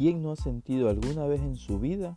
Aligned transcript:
¿quién 0.00 0.22
no 0.22 0.32
ha 0.32 0.36
sentido 0.36 0.88
alguna 0.88 1.26
vez 1.26 1.42
en 1.42 1.56
su 1.56 1.78
vida 1.78 2.16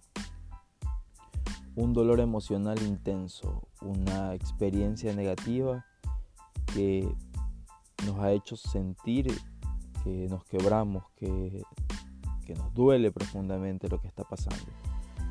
un 1.75 1.91
dolor 1.91 2.21
emocional 2.21 2.81
intenso, 2.81 3.67
una 3.81 4.33
experiencia 4.35 5.13
negativa 5.13 5.85
que 6.73 7.13
nos 8.05 8.19
ha 8.19 8.31
hecho 8.31 8.55
sentir 8.55 9.37
que 10.01 10.29
nos 10.29 10.45
quebramos, 10.45 11.03
que, 11.17 11.61
que 12.45 12.53
nos 12.53 12.73
duele 12.73 13.11
profundamente 13.11 13.89
lo 13.89 13.99
que 13.99 14.07
está 14.07 14.23
pasando? 14.23 14.63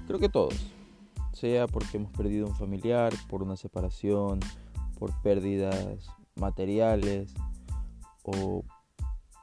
Creo 0.07 0.19
que 0.19 0.29
todos, 0.29 0.75
sea 1.33 1.67
porque 1.67 1.97
hemos 1.97 2.13
perdido 2.13 2.47
un 2.47 2.55
familiar, 2.55 3.15
por 3.31 3.43
una 3.43 3.57
separación, 3.57 4.41
por 4.99 5.11
pérdidas 5.23 6.07
materiales 6.37 7.33
o 8.25 8.63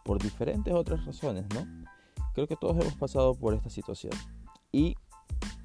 por 0.06 0.22
diferentes 0.22 0.72
otras 0.76 1.04
razones, 1.08 1.48
¿no? 1.56 1.89
Creo 2.40 2.48
que 2.48 2.56
todos 2.56 2.80
hemos 2.80 2.96
pasado 2.96 3.36
por 3.36 3.54
esta 3.54 3.70
situación. 3.70 4.14
Y 4.72 4.96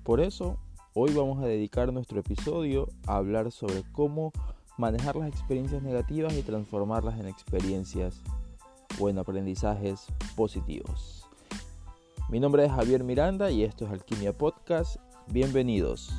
por 0.02 0.20
eso 0.20 0.58
hoy 0.92 1.14
vamos 1.14 1.40
a 1.40 1.46
dedicar 1.46 1.92
nuestro 1.92 2.18
episodio 2.18 2.88
a 3.06 3.14
hablar 3.14 3.52
sobre 3.52 3.84
cómo 3.92 4.32
manejar 4.76 5.14
las 5.14 5.28
experiencias 5.28 5.84
negativas 5.84 6.34
y 6.34 6.42
transformarlas 6.42 7.20
en 7.20 7.28
experiencias 7.28 8.20
o 8.98 9.08
en 9.08 9.20
aprendizajes 9.20 10.06
positivos. 10.34 11.28
Mi 12.28 12.40
nombre 12.40 12.64
es 12.64 12.72
Javier 12.72 13.04
Miranda 13.04 13.52
y 13.52 13.62
esto 13.62 13.84
es 13.84 13.92
Alquimia 13.92 14.32
Podcast. 14.32 14.96
Bienvenidos. 15.28 16.12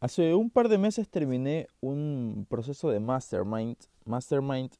Hace 0.00 0.34
un 0.34 0.50
par 0.50 0.68
de 0.68 0.78
meses 0.78 1.08
terminé 1.08 1.68
un 1.80 2.48
proceso 2.50 2.90
de 2.90 2.98
mastermind. 2.98 3.76
Mastermind 4.04 4.72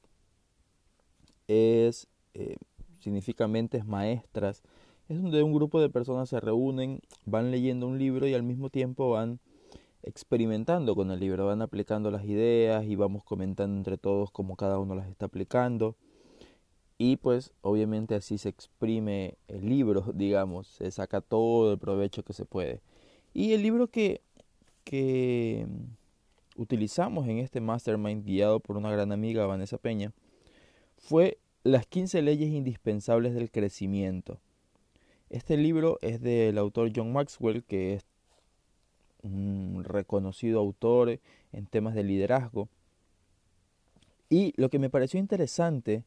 es, 1.48 2.06
eh, 2.34 2.56
significa 3.00 3.48
mentes 3.48 3.84
maestras. 3.84 4.62
Es 5.08 5.20
donde 5.20 5.42
un 5.42 5.52
grupo 5.52 5.80
de 5.80 5.90
personas 5.90 6.28
se 6.28 6.38
reúnen, 6.38 7.00
van 7.24 7.50
leyendo 7.50 7.86
un 7.86 7.98
libro 7.98 8.26
y 8.26 8.34
al 8.34 8.42
mismo 8.42 8.70
tiempo 8.70 9.10
van 9.10 9.40
experimentando 10.02 10.94
con 10.94 11.10
el 11.10 11.18
libro, 11.18 11.46
van 11.46 11.62
aplicando 11.62 12.10
las 12.10 12.24
ideas 12.24 12.84
y 12.84 12.94
vamos 12.94 13.24
comentando 13.24 13.76
entre 13.76 13.98
todos 13.98 14.30
cómo 14.30 14.54
cada 14.54 14.78
uno 14.78 14.94
las 14.94 15.08
está 15.08 15.26
aplicando. 15.26 15.96
Y 16.98 17.16
pues 17.16 17.52
obviamente 17.62 18.14
así 18.14 18.38
se 18.38 18.48
exprime 18.48 19.34
el 19.48 19.68
libro, 19.68 20.04
digamos, 20.14 20.68
se 20.68 20.90
saca 20.90 21.20
todo 21.20 21.72
el 21.72 21.78
provecho 21.78 22.22
que 22.22 22.32
se 22.32 22.44
puede. 22.44 22.80
Y 23.34 23.52
el 23.52 23.62
libro 23.62 23.88
que 23.88 24.22
que 24.88 25.66
utilizamos 26.56 27.28
en 27.28 27.36
este 27.38 27.60
mastermind 27.60 28.24
guiado 28.24 28.58
por 28.58 28.78
una 28.78 28.90
gran 28.90 29.12
amiga, 29.12 29.44
Vanessa 29.44 29.76
Peña, 29.76 30.14
fue 30.98 31.38
Las 31.64 31.86
15 31.86 32.22
leyes 32.22 32.50
indispensables 32.50 33.34
del 33.34 33.50
crecimiento. 33.50 34.38
Este 35.30 35.56
libro 35.56 35.98
es 36.02 36.20
del 36.20 36.58
autor 36.58 36.90
John 36.94 37.12
Maxwell, 37.12 37.64
que 37.64 37.94
es 37.94 38.06
un 39.22 39.84
reconocido 39.84 40.60
autor 40.60 41.18
en 41.52 41.66
temas 41.66 41.94
de 41.94 42.04
liderazgo. 42.04 42.68
Y 44.30 44.54
lo 44.56 44.70
que 44.70 44.78
me 44.78 44.90
pareció 44.90 45.18
interesante, 45.18 46.04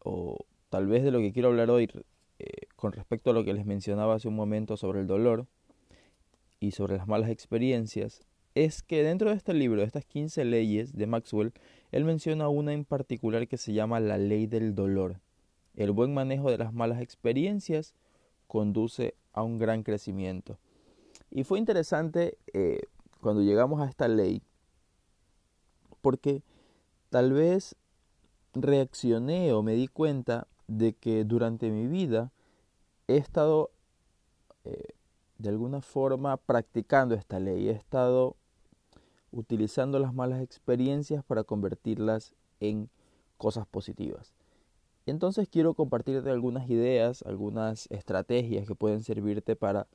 o 0.00 0.36
tal 0.68 0.86
vez 0.86 1.02
de 1.04 1.10
lo 1.10 1.20
que 1.20 1.32
quiero 1.32 1.48
hablar 1.48 1.70
hoy 1.70 1.90
eh, 2.38 2.66
con 2.76 2.92
respecto 2.92 3.30
a 3.30 3.34
lo 3.34 3.44
que 3.44 3.54
les 3.54 3.66
mencionaba 3.66 4.14
hace 4.14 4.28
un 4.28 4.36
momento 4.36 4.76
sobre 4.76 5.00
el 5.00 5.06
dolor, 5.06 5.46
y 6.60 6.72
sobre 6.72 6.96
las 6.96 7.06
malas 7.06 7.30
experiencias 7.30 8.22
es 8.54 8.82
que 8.82 9.02
dentro 9.02 9.30
de 9.30 9.36
este 9.36 9.54
libro, 9.54 9.80
de 9.80 9.86
estas 9.86 10.04
15 10.04 10.44
leyes 10.44 10.92
de 10.92 11.06
Maxwell, 11.06 11.52
él 11.92 12.04
menciona 12.04 12.48
una 12.48 12.72
en 12.72 12.84
particular 12.84 13.46
que 13.48 13.56
se 13.56 13.72
llama 13.72 14.00
la 14.00 14.18
ley 14.18 14.46
del 14.46 14.74
dolor. 14.74 15.20
El 15.76 15.92
buen 15.92 16.12
manejo 16.12 16.50
de 16.50 16.58
las 16.58 16.72
malas 16.72 17.00
experiencias 17.00 17.94
conduce 18.46 19.14
a 19.32 19.42
un 19.42 19.58
gran 19.58 19.82
crecimiento. 19.82 20.58
Y 21.30 21.44
fue 21.44 21.58
interesante 21.58 22.38
eh, 22.52 22.80
cuando 23.20 23.42
llegamos 23.42 23.80
a 23.80 23.88
esta 23.88 24.08
ley, 24.08 24.42
porque 26.00 26.42
tal 27.10 27.32
vez 27.32 27.76
reaccioné 28.54 29.52
o 29.52 29.62
me 29.62 29.74
di 29.74 29.88
cuenta 29.88 30.46
de 30.66 30.94
que 30.94 31.24
durante 31.24 31.70
mi 31.70 31.86
vida 31.86 32.32
he 33.06 33.16
estado 33.16 33.70
eh, 34.64 34.94
de 35.38 35.48
alguna 35.48 35.80
forma 35.80 36.36
practicando 36.36 37.14
esta 37.14 37.38
ley. 37.40 37.68
He 37.68 37.72
estado 37.72 38.36
utilizando 39.30 39.98
las 39.98 40.14
malas 40.14 40.42
experiencias 40.42 41.24
para 41.24 41.44
convertirlas 41.44 42.34
en 42.60 42.90
cosas 43.36 43.66
positivas. 43.66 44.34
Entonces 45.06 45.48
quiero 45.48 45.74
compartirte 45.74 46.30
algunas 46.30 46.68
ideas, 46.68 47.22
algunas 47.22 47.90
estrategias 47.90 48.66
que 48.66 48.74
pueden 48.74 49.02
servirte 49.02 49.56
para 49.56 49.86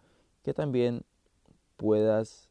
que 0.41 0.53
también 0.53 1.03
puedas 1.77 2.49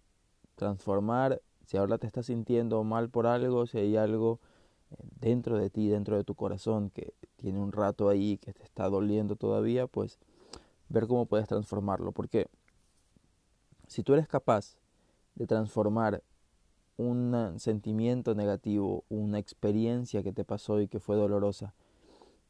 transformar, 0.55 1.41
si 1.67 1.77
ahora 1.77 1.99
te 1.99 2.07
estás 2.07 2.27
sintiendo 2.27 2.85
mal 2.85 3.09
por 3.09 3.27
algo, 3.27 3.67
si 3.67 3.79
hay 3.79 3.97
algo 3.97 4.39
eh, 4.91 4.97
dentro 5.21 5.59
de 5.59 5.71
ti, 5.71 5.89
dentro 5.89 6.17
de 6.17 6.25
tu 6.25 6.35
corazón 6.35 6.91
que 6.91 7.15
tiene 7.37 7.59
un 7.59 7.73
rato 7.73 8.09
ahí 8.09 8.39
que 8.39 8.53
te 8.53 8.63
está 8.63 8.89
doliendo 8.89 9.37
todavía, 9.37 9.87
pues 9.87 10.19
ver 10.89 11.07
cómo 11.07 11.27
puedes 11.27 11.49
transformarlo. 11.49 12.13
Porque 12.13 12.49
si 13.93 14.03
tú 14.03 14.15
eres 14.15 14.27
capaz 14.27 14.77
de 15.35 15.47
transformar 15.47 16.23
un 16.97 17.55
sentimiento 17.59 18.35
negativo, 18.35 19.05
una 19.09 19.39
experiencia 19.39 20.23
que 20.23 20.33
te 20.33 20.45
pasó 20.45 20.81
y 20.81 20.89
que 20.89 20.99
fue 20.99 21.17
dolorosa, 21.17 21.75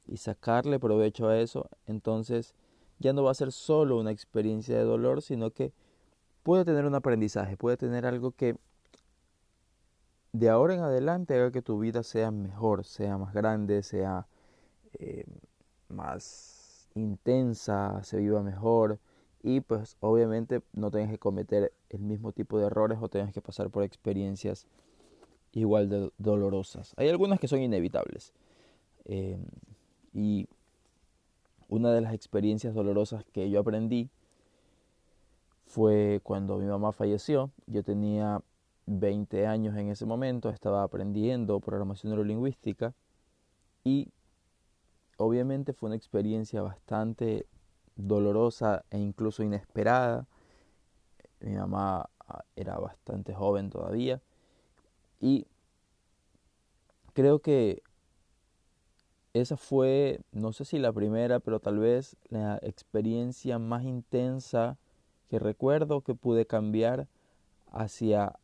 y 0.06 0.16
sacarle 0.16 0.78
provecho 0.78 1.28
a 1.28 1.38
eso, 1.38 1.68
entonces 1.86 2.54
ya 2.98 3.12
no 3.12 3.24
va 3.24 3.32
a 3.32 3.34
ser 3.34 3.52
solo 3.52 3.98
una 3.98 4.10
experiencia 4.10 4.76
de 4.76 4.84
dolor, 4.84 5.22
sino 5.22 5.50
que 5.50 5.72
puede 6.42 6.64
tener 6.64 6.86
un 6.86 6.94
aprendizaje, 6.94 7.56
puede 7.56 7.76
tener 7.76 8.06
algo 8.06 8.32
que 8.32 8.56
de 10.32 10.48
ahora 10.48 10.74
en 10.74 10.80
adelante 10.80 11.34
haga 11.34 11.50
que 11.50 11.62
tu 11.62 11.78
vida 11.78 12.02
sea 12.02 12.30
mejor, 12.30 12.84
sea 12.84 13.18
más 13.18 13.34
grande, 13.34 13.82
sea 13.82 14.26
eh, 14.98 15.24
más 15.88 16.88
intensa, 16.94 18.02
se 18.04 18.16
viva 18.18 18.42
mejor, 18.42 18.98
y 19.42 19.60
pues 19.60 19.96
obviamente 20.00 20.62
no 20.72 20.90
tengas 20.90 21.10
que 21.10 21.18
cometer 21.18 21.72
el 21.90 22.00
mismo 22.00 22.32
tipo 22.32 22.58
de 22.58 22.66
errores 22.66 22.98
o 23.00 23.08
tengas 23.08 23.32
que 23.32 23.40
pasar 23.40 23.70
por 23.70 23.82
experiencias 23.82 24.66
igual 25.52 25.88
de 25.88 26.10
dolorosas. 26.18 26.94
Hay 26.96 27.08
algunas 27.08 27.40
que 27.40 27.48
son 27.48 27.60
inevitables. 27.60 28.32
Eh, 29.04 29.38
y 30.14 30.48
una 31.68 31.92
de 31.92 32.00
las 32.00 32.14
experiencias 32.14 32.74
dolorosas 32.74 33.24
que 33.32 33.50
yo 33.50 33.60
aprendí 33.60 34.10
fue 35.66 36.20
cuando 36.22 36.58
mi 36.58 36.66
mamá 36.66 36.92
falleció. 36.92 37.50
Yo 37.66 37.82
tenía 37.82 38.42
20 38.86 39.46
años 39.46 39.76
en 39.76 39.88
ese 39.88 40.06
momento, 40.06 40.50
estaba 40.50 40.82
aprendiendo 40.82 41.60
programación 41.60 42.10
neurolingüística 42.10 42.94
y 43.84 44.08
obviamente 45.16 45.72
fue 45.72 45.88
una 45.88 45.96
experiencia 45.96 46.62
bastante 46.62 47.46
dolorosa 47.96 48.84
e 48.90 48.98
incluso 48.98 49.42
inesperada. 49.42 50.26
Mi 51.40 51.54
mamá 51.54 52.08
ah, 52.28 52.44
era 52.56 52.78
bastante 52.78 53.34
joven 53.34 53.70
todavía 53.70 54.20
y 55.20 55.46
creo 57.12 57.38
que 57.40 57.82
esa 59.34 59.56
fue, 59.56 60.20
no 60.32 60.52
sé 60.52 60.64
si 60.64 60.78
la 60.78 60.92
primera, 60.92 61.40
pero 61.40 61.58
tal 61.60 61.78
vez 61.78 62.16
la 62.28 62.58
experiencia 62.62 63.58
más 63.58 63.84
intensa 63.84 64.76
que 65.30 65.38
recuerdo 65.38 66.02
que 66.02 66.14
pude 66.14 66.46
cambiar 66.46 67.08
hacia 67.70 68.38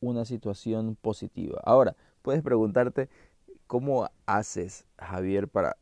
una 0.00 0.24
situación 0.24 0.96
positiva. 0.96 1.60
Ahora, 1.64 1.94
puedes 2.22 2.42
preguntarte, 2.42 3.08
¿cómo 3.66 4.08
haces, 4.26 4.86
Javier, 4.98 5.46
para 5.46 5.76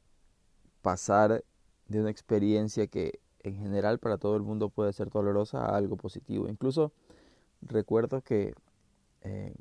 pasar 0.82 1.44
de 1.88 2.00
una 2.00 2.10
experiencia 2.10 2.86
que 2.86 3.20
en 3.40 3.56
general 3.56 3.98
para 3.98 4.18
todo 4.18 4.36
el 4.36 4.42
mundo 4.42 4.70
puede 4.70 4.92
ser 4.92 5.10
dolorosa 5.10 5.64
a 5.64 5.76
algo 5.76 5.96
positivo. 5.96 6.48
Incluso 6.48 6.92
recuerdo 7.62 8.22
que 8.22 8.54
eh, 9.22 9.54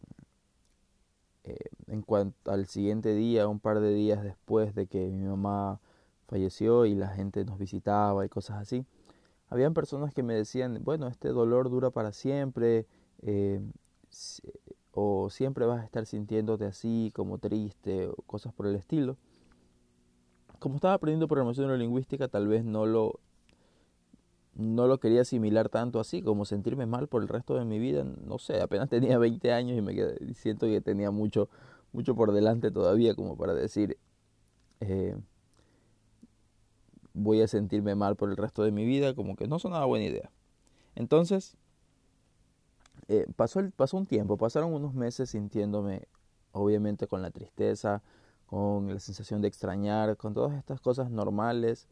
eh, 1.43 1.57
en 1.87 2.01
cuanto 2.01 2.51
al 2.51 2.67
siguiente 2.67 3.13
día, 3.13 3.47
un 3.47 3.59
par 3.59 3.81
de 3.81 3.93
días 3.93 4.23
después 4.23 4.73
de 4.73 4.87
que 4.87 5.09
mi 5.09 5.25
mamá 5.25 5.79
falleció 6.27 6.85
y 6.85 6.95
la 6.95 7.09
gente 7.09 7.43
nos 7.43 7.59
visitaba 7.59 8.25
y 8.25 8.29
cosas 8.29 8.61
así, 8.61 8.85
habían 9.49 9.73
personas 9.73 10.13
que 10.13 10.23
me 10.23 10.33
decían, 10.33 10.79
bueno, 10.83 11.07
este 11.07 11.29
dolor 11.29 11.69
dura 11.69 11.91
para 11.91 12.13
siempre, 12.13 12.87
eh, 13.21 13.61
o 14.93 15.29
siempre 15.29 15.65
vas 15.65 15.81
a 15.81 15.85
estar 15.85 16.05
sintiéndote 16.05 16.65
así, 16.65 17.11
como 17.13 17.37
triste, 17.39 18.07
o 18.07 18.15
cosas 18.25 18.53
por 18.53 18.67
el 18.67 18.75
estilo 18.75 19.17
como 20.63 20.75
estaba 20.75 20.93
aprendiendo 20.93 21.27
programación 21.27 21.67
neurolingüística, 21.67 22.29
tal 22.29 22.47
vez 22.47 22.63
no 22.63 22.85
lo, 22.85 23.19
no 24.55 24.87
lo 24.87 24.97
quería 24.99 25.21
asimilar 25.21 25.67
tanto 25.67 25.99
así, 25.99 26.21
como 26.21 26.45
sentirme 26.45 26.85
mal 26.85 27.09
por 27.09 27.21
el 27.21 27.27
resto 27.27 27.55
de 27.55 27.65
mi 27.65 27.79
vida. 27.79 28.05
No 28.05 28.39
sé, 28.39 28.61
apenas 28.61 28.87
tenía 28.89 29.17
20 29.17 29.51
años 29.51 29.77
y 29.77 29.81
me 29.81 30.33
siento 30.33 30.65
que 30.67 30.79
tenía 30.79 31.11
mucho 31.11 31.49
mucho 31.91 32.15
por 32.15 32.31
delante 32.31 32.71
todavía 32.71 33.13
como 33.13 33.37
para 33.37 33.53
decir, 33.53 33.97
eh, 34.79 35.15
voy 37.13 37.41
a 37.41 37.47
sentirme 37.47 37.93
mal 37.93 38.15
por 38.15 38.29
el 38.29 38.37
resto 38.37 38.63
de 38.63 38.71
mi 38.71 38.85
vida, 38.85 39.13
como 39.13 39.35
que 39.35 39.47
no 39.47 39.59
sonaba 39.59 39.85
buena 39.85 40.05
idea. 40.05 40.31
Entonces, 40.95 41.57
eh, 43.09 43.27
pasó, 43.35 43.59
el, 43.59 43.71
pasó 43.71 43.97
un 43.97 44.05
tiempo, 44.05 44.37
pasaron 44.37 44.73
unos 44.73 44.93
meses 44.93 45.29
sintiéndome, 45.31 46.07
obviamente, 46.53 47.07
con 47.07 47.21
la 47.21 47.31
tristeza, 47.31 48.01
con 48.53 48.93
la 48.93 48.99
sensación 48.99 49.41
de 49.41 49.47
extrañar, 49.47 50.15
con 50.15 50.35
todas 50.35 50.55
estas 50.55 50.79
cosas 50.79 51.09
normales 51.09 51.87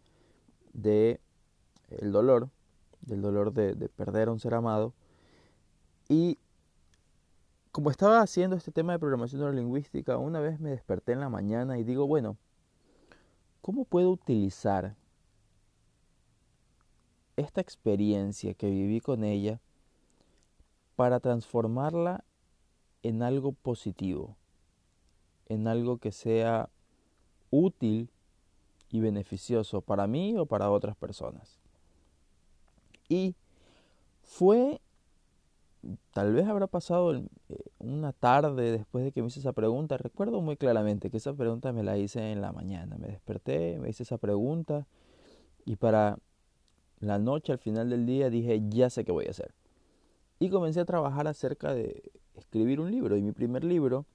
de 0.74 1.20
el 1.90 2.12
dolor, 2.12 2.50
del 3.02 3.24
dolor 3.24 3.52
de, 3.52 3.74
de 3.74 3.90
perder 3.90 4.28
a 4.28 4.32
un 4.32 4.40
ser 4.40 4.54
amado. 4.54 4.94
Y 6.08 6.38
como 7.72 7.90
estaba 7.90 8.22
haciendo 8.22 8.56
este 8.56 8.72
tema 8.72 8.94
de 8.94 9.00
programación 9.00 9.42
neurolingüística, 9.42 10.18
una 10.18 10.40
vez 10.40 10.60
me 10.60 10.70
desperté 10.70 11.14
en 11.14 11.22
la 11.22 11.30
mañana 11.30 11.80
y 11.80 11.84
digo, 11.84 12.06
bueno, 12.06 12.38
¿cómo 13.64 13.84
puedo 13.84 14.12
utilizar 14.12 14.96
esta 17.38 17.60
experiencia 17.60 18.54
que 18.54 18.70
viví 18.70 19.02
con 19.02 19.24
ella 19.24 19.60
para 20.96 21.20
transformarla 21.20 22.24
en 23.02 23.24
algo 23.24 23.54
positivo, 23.54 24.38
en 25.52 25.68
algo 25.68 25.98
que 25.98 26.12
sea 26.12 26.70
útil 27.50 28.10
y 28.90 29.00
beneficioso 29.00 29.82
para 29.82 30.08
mí 30.08 30.38
o 30.38 30.46
para 30.46 30.70
otras 30.70 30.96
personas. 30.96 31.60
Y 33.10 33.36
fue, 34.24 34.80
tal 36.12 36.34
vez 36.34 36.48
habrá 36.48 36.68
pasado 36.68 37.14
eh, 37.16 37.26
una 37.80 38.14
tarde 38.14 38.72
después 38.72 39.04
de 39.04 39.12
que 39.12 39.22
me 39.22 39.28
hice 39.28 39.40
esa 39.40 39.54
pregunta, 39.54 39.98
recuerdo 39.98 40.42
muy 40.42 40.58
claramente 40.58 41.10
que 41.10 41.18
esa 41.18 41.34
pregunta 41.34 41.74
me 41.74 41.84
la 41.84 41.98
hice 41.98 42.32
en 42.32 42.42
la 42.42 42.52
mañana, 42.52 42.98
me 42.98 43.08
desperté, 43.08 43.78
me 43.80 43.90
hice 43.90 44.04
esa 44.04 44.18
pregunta 44.18 44.88
y 45.66 45.76
para 45.76 46.18
la 47.02 47.18
noche, 47.18 47.52
al 47.52 47.58
final 47.58 47.90
del 47.90 48.06
día, 48.06 48.30
dije, 48.30 48.62
ya 48.70 48.90
sé 48.90 49.04
qué 49.04 49.12
voy 49.12 49.26
a 49.26 49.32
hacer. 49.32 49.54
Y 50.40 50.50
comencé 50.50 50.80
a 50.80 50.86
trabajar 50.86 51.28
acerca 51.28 51.74
de 51.74 52.12
escribir 52.36 52.80
un 52.80 52.92
libro. 52.92 53.18
Y 53.18 53.22
mi 53.22 53.32
primer 53.32 53.64
libro 53.64 54.06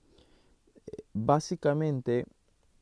básicamente 1.12 2.26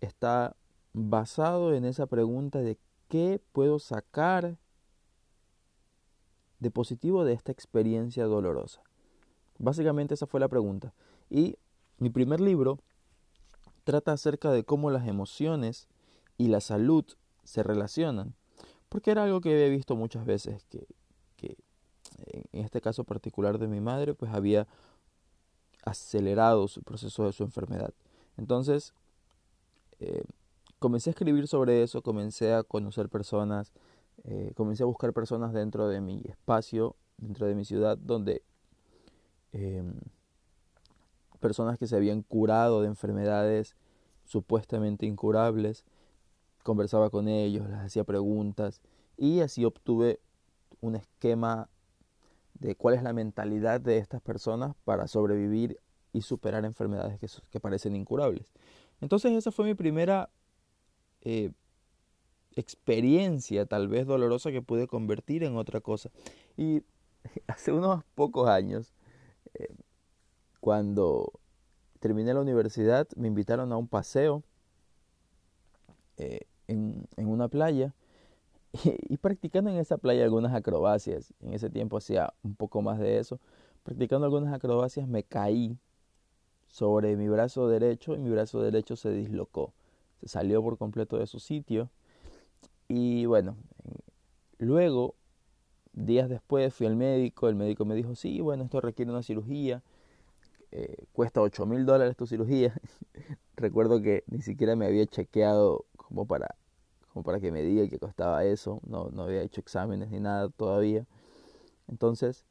está 0.00 0.56
basado 0.92 1.74
en 1.74 1.84
esa 1.84 2.06
pregunta 2.06 2.60
de 2.60 2.78
qué 3.08 3.40
puedo 3.52 3.78
sacar 3.78 4.56
de 6.60 6.70
positivo 6.70 7.24
de 7.24 7.32
esta 7.32 7.52
experiencia 7.52 8.24
dolorosa. 8.24 8.82
Básicamente 9.58 10.14
esa 10.14 10.26
fue 10.26 10.40
la 10.40 10.48
pregunta. 10.48 10.94
Y 11.30 11.56
mi 11.98 12.10
primer 12.10 12.40
libro 12.40 12.78
trata 13.84 14.12
acerca 14.12 14.50
de 14.50 14.64
cómo 14.64 14.90
las 14.90 15.06
emociones 15.06 15.88
y 16.38 16.48
la 16.48 16.60
salud 16.60 17.04
se 17.44 17.62
relacionan 17.62 18.34
porque 18.94 19.10
era 19.10 19.24
algo 19.24 19.40
que 19.40 19.52
había 19.52 19.68
visto 19.70 19.96
muchas 19.96 20.24
veces, 20.24 20.64
que, 20.70 20.86
en 22.52 22.64
este 22.64 22.80
caso 22.80 23.02
particular 23.02 23.58
de 23.58 23.66
mi 23.66 23.80
madre, 23.80 24.14
pues 24.14 24.32
había 24.32 24.68
acelerado 25.84 26.68
su 26.68 26.82
proceso 26.82 27.24
de 27.24 27.32
su 27.32 27.42
enfermedad. 27.42 27.92
Entonces, 28.36 28.94
eh, 30.00 30.24
comencé 30.78 31.10
a 31.10 31.12
escribir 31.12 31.46
sobre 31.46 31.82
eso, 31.82 32.02
comencé 32.02 32.52
a 32.52 32.62
conocer 32.62 33.08
personas, 33.08 33.72
eh, 34.24 34.52
comencé 34.56 34.82
a 34.82 34.86
buscar 34.86 35.12
personas 35.12 35.52
dentro 35.52 35.88
de 35.88 36.00
mi 36.00 36.22
espacio, 36.26 36.96
dentro 37.16 37.46
de 37.46 37.54
mi 37.54 37.64
ciudad, 37.64 37.96
donde 37.96 38.42
em, 39.52 39.94
personas 41.40 41.78
que 41.78 41.86
se 41.86 41.94
habían 41.96 42.22
curado 42.22 42.80
de 42.80 42.88
enfermedades 42.88 43.76
supuestamente 44.24 45.06
incurables, 45.06 45.84
conversaba 46.62 47.10
con 47.10 47.28
ellos, 47.28 47.68
les 47.68 47.78
hacía 47.78 48.04
preguntas 48.04 48.80
y 49.16 49.40
así 49.40 49.64
obtuve 49.64 50.20
un 50.80 50.96
esquema 50.96 51.68
de 52.64 52.76
cuál 52.76 52.94
es 52.94 53.02
la 53.02 53.12
mentalidad 53.12 53.78
de 53.78 53.98
estas 53.98 54.22
personas 54.22 54.74
para 54.84 55.06
sobrevivir 55.06 55.78
y 56.14 56.22
superar 56.22 56.64
enfermedades 56.64 57.18
que, 57.50 57.60
parecen 57.60 57.94
incurables. 57.94 58.54
Entonces 59.02 59.32
esa 59.32 59.50
fue 59.50 59.66
mi 59.66 59.74
primera 59.74 60.30
eh, 61.20 61.50
experiencia, 62.56 63.66
tal 63.66 63.88
vez 63.88 64.06
dolorosa, 64.06 64.50
que 64.50 64.62
pude 64.62 64.86
convertir 64.86 65.44
en 65.44 65.56
otra 65.56 65.82
cosa. 65.82 66.10
Y 66.56 66.82
hace 67.48 67.70
unos 67.70 68.02
pocos 68.14 68.48
años, 68.48 68.94
eh, 69.52 69.74
cuando 70.60 71.32
terminé 72.00 72.32
la 72.32 72.40
universidad, 72.40 73.08
me 73.16 73.28
invitaron 73.28 73.72
a 73.72 73.76
un 73.76 73.88
paseo 73.88 74.42
eh, 76.16 76.46
en, 76.66 77.06
una 77.16 77.48
playa 77.48 77.94
y, 79.08 79.16
practicando 79.18 79.70
en 79.70 79.76
esa 79.76 79.98
playa 79.98 80.24
algunas 80.24 80.54
acrobacias. 80.54 81.32
En 81.40 81.54
ese 81.54 81.70
tiempo 81.70 81.96
hacía 81.96 82.32
un 82.42 82.54
poco 82.54 82.82
más 82.82 82.98
de 82.98 83.18
eso. 83.18 83.38
Practicando 83.84 84.26
algunas 84.26 84.52
acrobacias 84.52 85.06
me 85.06 85.22
caí 85.22 85.78
sobre 86.68 87.16
mi 87.16 87.28
brazo 87.28 87.68
derecho 87.68 88.14
y 88.14 88.18
mi 88.18 88.30
brazo 88.30 88.60
derecho 88.60 88.96
se 88.96 89.10
dislocó. 89.10 89.72
Se 90.20 90.28
salió 90.28 90.62
por 90.62 90.78
completo 90.78 91.18
de 91.18 91.26
su 91.26 91.38
sitio. 91.38 91.88
Y 92.88 93.26
bueno, 93.26 93.56
luego, 94.58 95.14
días 95.92 96.28
después 96.28 96.74
fui 96.74 96.86
al 96.86 96.96
médico. 96.96 97.48
El 97.48 97.54
médico 97.54 97.84
me 97.84 97.94
dijo, 97.94 98.14
sí, 98.16 98.40
bueno, 98.40 98.64
esto 98.64 98.80
requiere 98.80 99.10
una 99.10 99.22
cirugía. 99.22 99.82
Eh, 100.72 101.04
cuesta 101.12 101.40
8 101.40 101.66
mil 101.66 101.86
dólares 101.86 102.16
tu 102.16 102.26
cirugía. 102.26 102.74
Recuerdo 103.56 104.02
que 104.02 104.24
ni 104.26 104.42
siquiera 104.42 104.74
me 104.74 104.86
había 104.86 105.06
chequeado 105.06 105.84
como 105.96 106.26
para, 106.26 106.56
como 107.14 107.22
para 107.22 107.38
que 107.38 107.52
me 107.52 107.62
diga 107.62 107.88
que 107.88 108.00
costaba 108.00 108.44
eso. 108.44 108.80
No, 108.84 109.08
no 109.10 109.22
había 109.22 109.42
hecho 109.42 109.60
exámenes 109.60 110.10
ni 110.10 110.18
nada 110.18 110.48
todavía. 110.48 111.06
Entonces, 111.86 112.44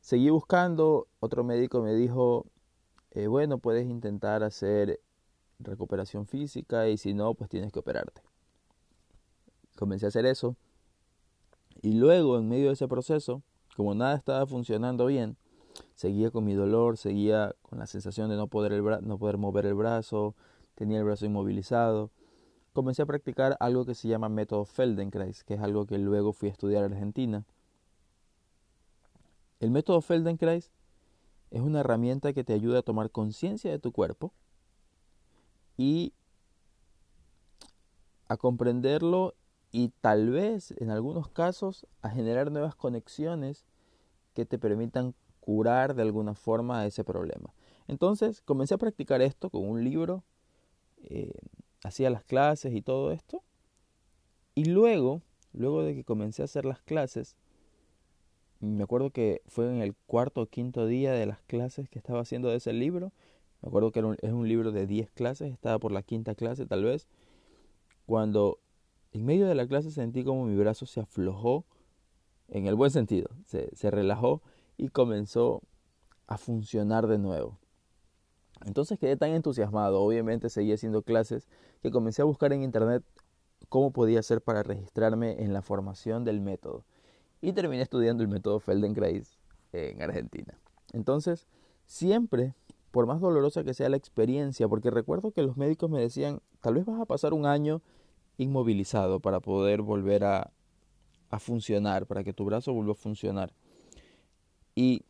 seguí 0.00 0.30
buscando. 0.30 1.08
Otro 1.18 1.42
médico 1.42 1.82
me 1.82 1.92
dijo, 1.92 2.46
eh, 3.10 3.26
bueno, 3.26 3.58
puedes 3.58 3.86
intentar 3.88 4.44
hacer 4.44 5.00
recuperación 5.58 6.26
física 6.26 6.88
y 6.88 6.96
si 6.96 7.12
no, 7.12 7.34
pues 7.34 7.50
tienes 7.50 7.72
que 7.72 7.80
operarte. 7.80 8.22
Comencé 9.76 10.06
a 10.06 10.08
hacer 10.10 10.26
eso. 10.26 10.54
Y 11.82 11.94
luego, 11.94 12.38
en 12.38 12.48
medio 12.48 12.68
de 12.68 12.74
ese 12.74 12.86
proceso, 12.86 13.42
como 13.76 13.96
nada 13.96 14.14
estaba 14.14 14.46
funcionando 14.46 15.06
bien, 15.06 15.36
seguía 15.96 16.30
con 16.30 16.44
mi 16.44 16.54
dolor, 16.54 16.98
seguía 16.98 17.56
con 17.62 17.80
la 17.80 17.86
sensación 17.86 18.30
de 18.30 18.36
no 18.36 18.46
poder, 18.46 18.72
el 18.72 18.84
no 19.02 19.18
poder 19.18 19.38
mover 19.38 19.66
el 19.66 19.74
brazo, 19.74 20.36
tenía 20.76 20.98
el 20.98 21.04
brazo 21.04 21.26
inmovilizado 21.26 22.12
comencé 22.76 23.00
a 23.00 23.06
practicar 23.06 23.56
algo 23.58 23.86
que 23.86 23.94
se 23.94 24.06
llama 24.06 24.28
método 24.28 24.66
Feldenkrais, 24.66 25.44
que 25.44 25.54
es 25.54 25.60
algo 25.60 25.86
que 25.86 25.96
luego 25.96 26.34
fui 26.34 26.50
a 26.50 26.52
estudiar 26.52 26.84
en 26.84 26.92
Argentina. 26.92 27.46
El 29.60 29.70
método 29.70 30.02
Feldenkrais 30.02 30.70
es 31.50 31.62
una 31.62 31.80
herramienta 31.80 32.34
que 32.34 32.44
te 32.44 32.52
ayuda 32.52 32.80
a 32.80 32.82
tomar 32.82 33.10
conciencia 33.10 33.70
de 33.70 33.78
tu 33.78 33.92
cuerpo 33.92 34.30
y 35.78 36.12
a 38.28 38.36
comprenderlo 38.36 39.34
y 39.72 39.88
tal 40.02 40.28
vez 40.28 40.74
en 40.76 40.90
algunos 40.90 41.28
casos 41.28 41.86
a 42.02 42.10
generar 42.10 42.52
nuevas 42.52 42.74
conexiones 42.74 43.64
que 44.34 44.44
te 44.44 44.58
permitan 44.58 45.14
curar 45.40 45.94
de 45.94 46.02
alguna 46.02 46.34
forma 46.34 46.84
ese 46.84 47.04
problema. 47.04 47.54
Entonces 47.88 48.42
comencé 48.42 48.74
a 48.74 48.78
practicar 48.78 49.22
esto 49.22 49.48
con 49.48 49.66
un 49.66 49.82
libro 49.82 50.24
eh, 51.04 51.32
hacía 51.86 52.10
las 52.10 52.24
clases 52.24 52.74
y 52.74 52.82
todo 52.82 53.12
esto. 53.12 53.42
Y 54.54 54.64
luego, 54.64 55.22
luego 55.52 55.82
de 55.82 55.94
que 55.94 56.04
comencé 56.04 56.42
a 56.42 56.46
hacer 56.46 56.64
las 56.64 56.82
clases, 56.82 57.36
me 58.60 58.82
acuerdo 58.82 59.10
que 59.10 59.42
fue 59.46 59.68
en 59.68 59.82
el 59.82 59.94
cuarto 60.06 60.42
o 60.42 60.46
quinto 60.46 60.86
día 60.86 61.12
de 61.12 61.26
las 61.26 61.40
clases 61.42 61.88
que 61.88 61.98
estaba 61.98 62.20
haciendo 62.20 62.48
de 62.48 62.56
ese 62.56 62.72
libro. 62.72 63.12
Me 63.62 63.68
acuerdo 63.68 63.92
que 63.92 64.00
es 64.22 64.32
un 64.32 64.48
libro 64.48 64.72
de 64.72 64.86
10 64.86 65.10
clases, 65.10 65.52
estaba 65.52 65.78
por 65.78 65.92
la 65.92 66.02
quinta 66.02 66.34
clase 66.34 66.66
tal 66.66 66.84
vez. 66.84 67.06
Cuando 68.06 68.58
en 69.12 69.24
medio 69.24 69.46
de 69.46 69.54
la 69.54 69.66
clase 69.66 69.90
sentí 69.90 70.24
como 70.24 70.46
mi 70.46 70.56
brazo 70.56 70.86
se 70.86 71.00
aflojó, 71.00 71.64
en 72.48 72.66
el 72.66 72.76
buen 72.76 72.90
sentido, 72.90 73.28
se, 73.44 73.74
se 73.74 73.90
relajó 73.90 74.40
y 74.76 74.88
comenzó 74.88 75.62
a 76.26 76.38
funcionar 76.38 77.06
de 77.06 77.18
nuevo. 77.18 77.58
Entonces 78.64 78.98
quedé 78.98 79.16
tan 79.16 79.30
entusiasmado, 79.30 80.00
obviamente 80.00 80.48
seguí 80.48 80.72
haciendo 80.72 81.02
clases, 81.02 81.48
que 81.82 81.90
comencé 81.90 82.22
a 82.22 82.24
buscar 82.24 82.52
en 82.52 82.62
internet 82.62 83.04
cómo 83.68 83.90
podía 83.90 84.20
hacer 84.20 84.40
para 84.40 84.62
registrarme 84.62 85.42
en 85.42 85.52
la 85.52 85.62
formación 85.62 86.24
del 86.24 86.40
método. 86.40 86.84
Y 87.40 87.52
terminé 87.52 87.82
estudiando 87.82 88.22
el 88.22 88.28
método 88.28 88.60
Feldenkrais 88.60 89.38
en 89.72 90.02
Argentina. 90.02 90.58
Entonces, 90.92 91.46
siempre, 91.84 92.54
por 92.90 93.06
más 93.06 93.20
dolorosa 93.20 93.64
que 93.64 93.74
sea 93.74 93.88
la 93.88 93.96
experiencia, 93.96 94.68
porque 94.68 94.90
recuerdo 94.90 95.32
que 95.32 95.42
los 95.42 95.56
médicos 95.56 95.90
me 95.90 96.00
decían, 96.00 96.40
tal 96.60 96.74
vez 96.74 96.86
vas 96.86 97.00
a 97.00 97.04
pasar 97.04 97.34
un 97.34 97.46
año 97.46 97.82
inmovilizado 98.38 99.20
para 99.20 99.40
poder 99.40 99.82
volver 99.82 100.24
a, 100.24 100.50
a 101.30 101.38
funcionar, 101.38 102.06
para 102.06 102.24
que 102.24 102.32
tu 102.32 102.44
brazo 102.44 102.72
vuelva 102.72 102.92
a 102.92 102.96
funcionar. 102.96 103.52
Y 104.74 105.02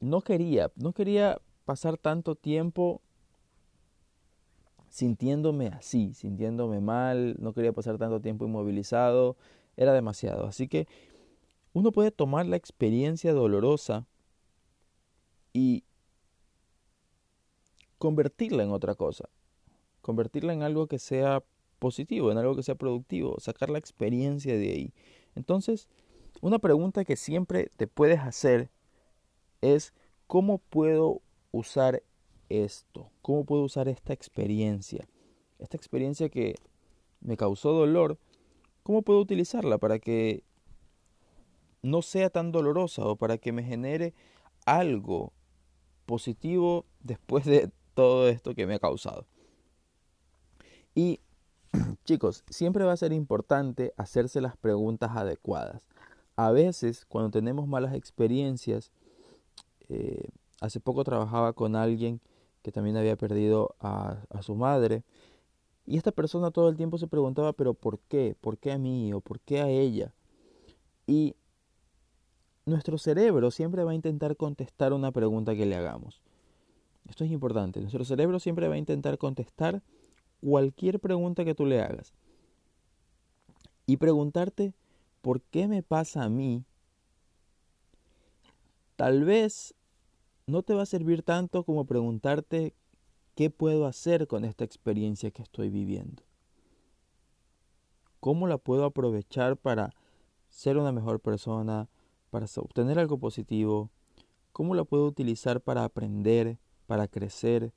no 0.00 0.20
quería, 0.20 0.70
no 0.76 0.92
quería 0.92 1.40
pasar 1.66 1.98
tanto 1.98 2.36
tiempo 2.36 3.02
sintiéndome 4.88 5.66
así, 5.66 6.14
sintiéndome 6.14 6.80
mal, 6.80 7.36
no 7.38 7.52
quería 7.52 7.72
pasar 7.74 7.98
tanto 7.98 8.20
tiempo 8.20 8.46
inmovilizado, 8.46 9.36
era 9.76 9.92
demasiado. 9.92 10.46
Así 10.46 10.68
que 10.68 10.88
uno 11.74 11.92
puede 11.92 12.10
tomar 12.10 12.46
la 12.46 12.56
experiencia 12.56 13.34
dolorosa 13.34 14.06
y 15.52 15.84
convertirla 17.98 18.62
en 18.62 18.70
otra 18.70 18.94
cosa, 18.94 19.28
convertirla 20.00 20.54
en 20.54 20.62
algo 20.62 20.86
que 20.86 20.98
sea 20.98 21.42
positivo, 21.78 22.32
en 22.32 22.38
algo 22.38 22.56
que 22.56 22.62
sea 22.62 22.76
productivo, 22.76 23.38
sacar 23.40 23.68
la 23.68 23.78
experiencia 23.78 24.56
de 24.56 24.70
ahí. 24.70 24.94
Entonces, 25.34 25.88
una 26.40 26.58
pregunta 26.58 27.04
que 27.04 27.16
siempre 27.16 27.70
te 27.76 27.86
puedes 27.86 28.20
hacer 28.20 28.70
es, 29.60 29.92
¿cómo 30.26 30.58
puedo 30.58 31.20
usar 31.56 32.02
esto? 32.48 33.10
¿Cómo 33.22 33.44
puedo 33.44 33.62
usar 33.62 33.88
esta 33.88 34.12
experiencia? 34.12 35.06
Esta 35.58 35.76
experiencia 35.76 36.28
que 36.28 36.54
me 37.20 37.36
causó 37.36 37.72
dolor, 37.72 38.18
¿cómo 38.82 39.02
puedo 39.02 39.20
utilizarla 39.20 39.78
para 39.78 39.98
que 39.98 40.44
no 41.82 42.02
sea 42.02 42.30
tan 42.30 42.52
dolorosa 42.52 43.04
o 43.06 43.16
para 43.16 43.38
que 43.38 43.52
me 43.52 43.62
genere 43.62 44.14
algo 44.64 45.32
positivo 46.04 46.84
después 47.00 47.44
de 47.44 47.70
todo 47.94 48.28
esto 48.28 48.54
que 48.54 48.66
me 48.66 48.74
ha 48.74 48.78
causado? 48.78 49.26
Y 50.94 51.20
chicos, 52.04 52.44
siempre 52.48 52.84
va 52.84 52.92
a 52.92 52.96
ser 52.96 53.12
importante 53.12 53.92
hacerse 53.96 54.40
las 54.40 54.56
preguntas 54.56 55.10
adecuadas. 55.14 55.86
A 56.36 56.50
veces, 56.50 57.06
cuando 57.06 57.30
tenemos 57.30 57.66
malas 57.66 57.94
experiencias, 57.94 58.92
eh, 59.88 60.28
hace 60.60 60.80
poco 60.80 61.04
trabajaba 61.04 61.52
con 61.52 61.76
alguien 61.76 62.20
que 62.62 62.72
también 62.72 62.96
había 62.96 63.16
perdido 63.16 63.76
a, 63.80 64.18
su 64.42 64.54
madre. 64.54 65.04
Y 65.86 65.96
esta 65.96 66.10
persona 66.10 66.50
todo 66.50 66.68
el 66.68 66.76
tiempo 66.76 66.98
se 66.98 67.06
preguntaba, 67.06 67.52
pero 67.52 67.74
¿por 67.74 68.00
qué? 68.00 68.36
¿Por 68.40 68.58
qué 68.58 68.72
a 68.72 68.78
mí? 68.78 69.12
¿O 69.12 69.20
por 69.20 69.38
qué 69.40 69.60
a 69.60 69.68
ella? 69.68 70.12
Y 71.06 71.36
nuestro 72.64 72.98
cerebro 72.98 73.52
siempre 73.52 73.84
va 73.84 73.92
a 73.92 73.94
intentar 73.94 74.36
contestar 74.36 74.92
una 74.92 75.12
pregunta 75.12 75.54
que 75.54 75.66
le 75.66 75.76
hagamos. 75.76 76.20
Esto 77.08 77.22
es 77.22 77.30
importante. 77.30 77.80
Nuestro 77.80 78.04
cerebro 78.04 78.40
siempre 78.40 78.66
va 78.66 78.74
a 78.74 78.78
intentar 78.78 79.16
contestar 79.16 79.82
cualquier 80.40 80.98
pregunta 80.98 81.44
que 81.44 81.54
tú 81.54 81.66
le 81.66 81.80
hagas. 81.80 82.12
Y 83.86 83.98
preguntarte, 83.98 84.74
¿por 85.22 85.40
qué 85.40 85.68
me 85.68 85.84
pasa 85.84 86.24
a 86.24 86.28
mí? 86.28 86.64
Tal 88.96 89.24
vez 89.24 89.74
no 90.46 90.62
te 90.62 90.74
va 90.74 90.82
a 90.82 90.86
servir 90.86 91.22
tanto 91.22 91.64
como 91.64 91.86
preguntarte 91.86 92.74
qué 93.34 93.50
puedo 93.50 93.86
hacer 93.86 94.28
con 94.28 94.44
esta 94.44 94.64
experiencia 94.64 95.30
que 95.32 95.42
estoy 95.42 95.70
viviendo. 95.70 96.22
¿Cómo 98.20 98.46
la 98.46 98.56
puedo 98.56 98.84
aprovechar 98.84 99.56
para 99.56 99.92
ser 100.48 100.78
una 100.78 100.92
mejor 100.92 101.20
persona, 101.20 101.88
para 102.30 102.46
obtener 102.56 102.98
algo 102.98 103.18
positivo? 103.18 103.90
¿Cómo 104.52 104.74
la 104.74 104.84
puedo 104.84 105.06
utilizar 105.06 105.60
para 105.60 105.84
aprender, 105.84 106.58
para 106.86 107.08
crecer, 107.08 107.72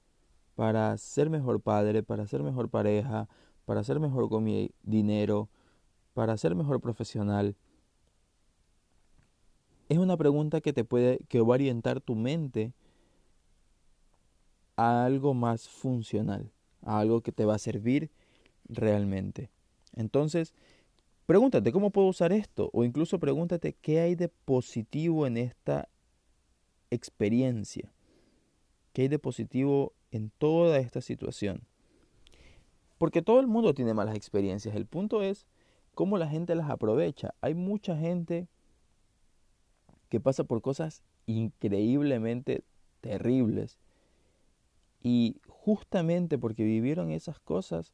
para 0.56 0.96
ser 0.98 1.30
mejor 1.30 1.62
padre, 1.62 2.04
para 2.04 2.28
ser 2.28 2.44
mejor 2.44 2.70
pareja, 2.70 3.28
para 3.66 3.84
ser 3.84 4.00
mejor 4.00 4.30
con 4.30 4.44
mi 4.44 4.72
dinero, 4.84 5.50
para 6.14 6.38
ser 6.38 6.56
mejor 6.56 6.80
profesional? 6.80 7.56
Es 9.90 9.98
una 9.98 10.16
pregunta 10.16 10.62
que 10.62 10.72
te 10.72 10.86
puede, 10.86 11.20
que 11.28 11.42
va 11.42 11.48
a 11.48 11.56
orientar 11.56 12.00
tu 12.00 12.16
mente 12.16 12.74
a 14.76 15.04
algo 15.04 15.34
más 15.34 15.68
funcional, 15.68 16.52
a 16.84 17.00
algo 17.00 17.22
que 17.22 17.32
te 17.32 17.44
va 17.44 17.56
a 17.56 17.60
servir 17.60 18.12
realmente. 18.66 19.50
Entonces, 19.96 20.54
pregúntate, 21.26 21.72
¿cómo 21.72 21.90
puedo 21.90 22.08
usar 22.08 22.32
esto? 22.32 22.70
O 22.72 22.84
incluso 22.84 23.20
pregúntate, 23.20 23.74
¿qué 23.74 24.00
hay 24.00 24.16
de 24.16 24.30
positivo 24.30 25.26
en 25.26 25.38
esta 25.38 25.90
experiencia? 26.92 27.92
¿Qué 28.94 29.04
hay 29.04 29.08
de 29.08 29.20
positivo 29.20 29.94
en 30.12 30.32
toda 30.38 30.78
esta 30.78 31.02
situación? 31.02 31.64
Porque 33.00 33.24
todo 33.24 33.40
el 33.40 33.48
mundo 33.48 33.74
tiene 33.74 33.96
malas 33.96 34.16
experiencias. 34.16 34.76
El 34.76 34.86
punto 34.86 35.24
es 35.24 35.48
cómo 35.96 36.20
la 36.20 36.28
gente 36.28 36.54
las 36.54 36.70
aprovecha. 36.70 37.34
Hay 37.42 37.56
mucha 37.56 37.98
gente 37.98 38.48
que 40.10 40.20
pasa 40.20 40.44
por 40.44 40.62
cosas 40.62 41.04
increíblemente 41.28 42.64
terribles. 43.02 43.78
Y 45.02 45.38
justamente 45.48 46.38
porque 46.38 46.64
vivieron 46.64 47.12
esas 47.12 47.40
cosas, 47.40 47.94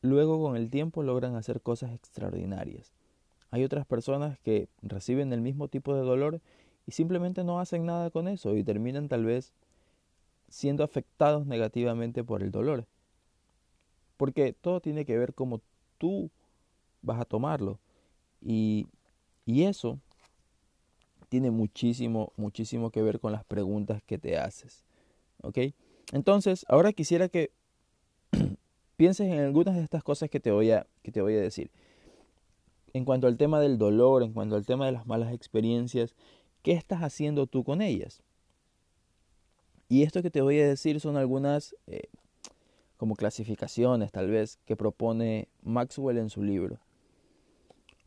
luego 0.00 0.42
con 0.42 0.56
el 0.56 0.70
tiempo 0.70 1.02
logran 1.02 1.34
hacer 1.36 1.60
cosas 1.60 1.92
extraordinarias. 1.92 2.92
Hay 3.50 3.64
otras 3.64 3.84
personas 3.84 4.38
que 4.38 4.68
reciben 4.80 5.32
el 5.32 5.42
mismo 5.42 5.68
tipo 5.68 5.94
de 5.94 6.00
dolor 6.00 6.40
y 6.86 6.92
simplemente 6.92 7.44
no 7.44 7.60
hacen 7.60 7.84
nada 7.84 8.10
con 8.10 8.28
eso 8.28 8.56
y 8.56 8.64
terminan 8.64 9.08
tal 9.08 9.24
vez 9.24 9.52
siendo 10.48 10.84
afectados 10.84 11.46
negativamente 11.46 12.24
por 12.24 12.42
el 12.42 12.50
dolor. 12.50 12.86
Porque 14.16 14.52
todo 14.52 14.80
tiene 14.80 15.04
que 15.04 15.18
ver 15.18 15.34
cómo 15.34 15.60
tú 15.98 16.30
vas 17.02 17.20
a 17.20 17.24
tomarlo. 17.24 17.78
Y, 18.40 18.86
y 19.44 19.64
eso 19.64 19.98
tiene 21.32 21.50
muchísimo, 21.50 22.34
muchísimo 22.36 22.90
que 22.90 23.00
ver 23.00 23.18
con 23.18 23.32
las 23.32 23.42
preguntas 23.42 24.02
que 24.02 24.18
te 24.18 24.36
haces. 24.36 24.84
¿Ok? 25.40 25.60
Entonces, 26.12 26.66
ahora 26.68 26.92
quisiera 26.92 27.30
que 27.30 27.52
pienses 28.98 29.28
en 29.28 29.38
algunas 29.38 29.76
de 29.76 29.82
estas 29.82 30.04
cosas 30.04 30.28
que 30.28 30.40
te, 30.40 30.50
voy 30.50 30.72
a, 30.72 30.86
que 31.02 31.10
te 31.10 31.22
voy 31.22 31.34
a 31.36 31.40
decir. 31.40 31.70
En 32.92 33.06
cuanto 33.06 33.28
al 33.28 33.38
tema 33.38 33.60
del 33.60 33.78
dolor, 33.78 34.22
en 34.22 34.34
cuanto 34.34 34.56
al 34.56 34.66
tema 34.66 34.84
de 34.84 34.92
las 34.92 35.06
malas 35.06 35.32
experiencias, 35.32 36.14
¿qué 36.60 36.72
estás 36.72 37.00
haciendo 37.00 37.46
tú 37.46 37.64
con 37.64 37.80
ellas? 37.80 38.22
Y 39.88 40.02
esto 40.02 40.20
que 40.20 40.30
te 40.30 40.42
voy 40.42 40.60
a 40.60 40.68
decir 40.68 41.00
son 41.00 41.16
algunas 41.16 41.74
eh, 41.86 42.10
como 42.98 43.16
clasificaciones 43.16 44.12
tal 44.12 44.28
vez 44.28 44.58
que 44.66 44.76
propone 44.76 45.48
Maxwell 45.62 46.18
en 46.18 46.28
su 46.28 46.42
libro. 46.42 46.78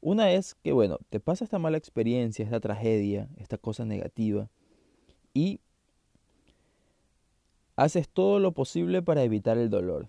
Una 0.05 0.31
es 0.33 0.53
que, 0.53 0.71
bueno, 0.71 1.00
te 1.09 1.19
pasa 1.19 1.43
esta 1.43 1.57
mala 1.57 1.79
experiencia, 1.79 2.45
esta 2.45 2.59
tragedia, 2.59 3.27
esta 3.38 3.57
cosa 3.57 3.85
negativa, 3.85 4.51
y 5.33 5.62
haces 7.75 8.07
todo 8.07 8.38
lo 8.38 8.51
posible 8.51 9.01
para 9.01 9.24
evitar 9.24 9.57
el 9.57 9.71
dolor. 9.71 10.07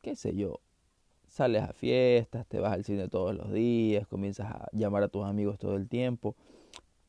¿Qué 0.00 0.16
sé 0.16 0.34
yo? 0.34 0.60
Sales 1.28 1.62
a 1.62 1.74
fiestas, 1.74 2.46
te 2.46 2.58
vas 2.58 2.72
al 2.72 2.86
cine 2.86 3.08
todos 3.08 3.34
los 3.34 3.52
días, 3.52 4.06
comienzas 4.06 4.50
a 4.50 4.70
llamar 4.72 5.02
a 5.02 5.08
tus 5.08 5.26
amigos 5.26 5.58
todo 5.58 5.76
el 5.76 5.90
tiempo, 5.90 6.34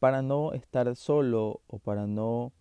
para 0.01 0.21
no 0.21 0.51
estar 0.51 0.93
solo 0.97 1.61
o 1.67 1.79
para 1.79 2.05
no 2.05 2.51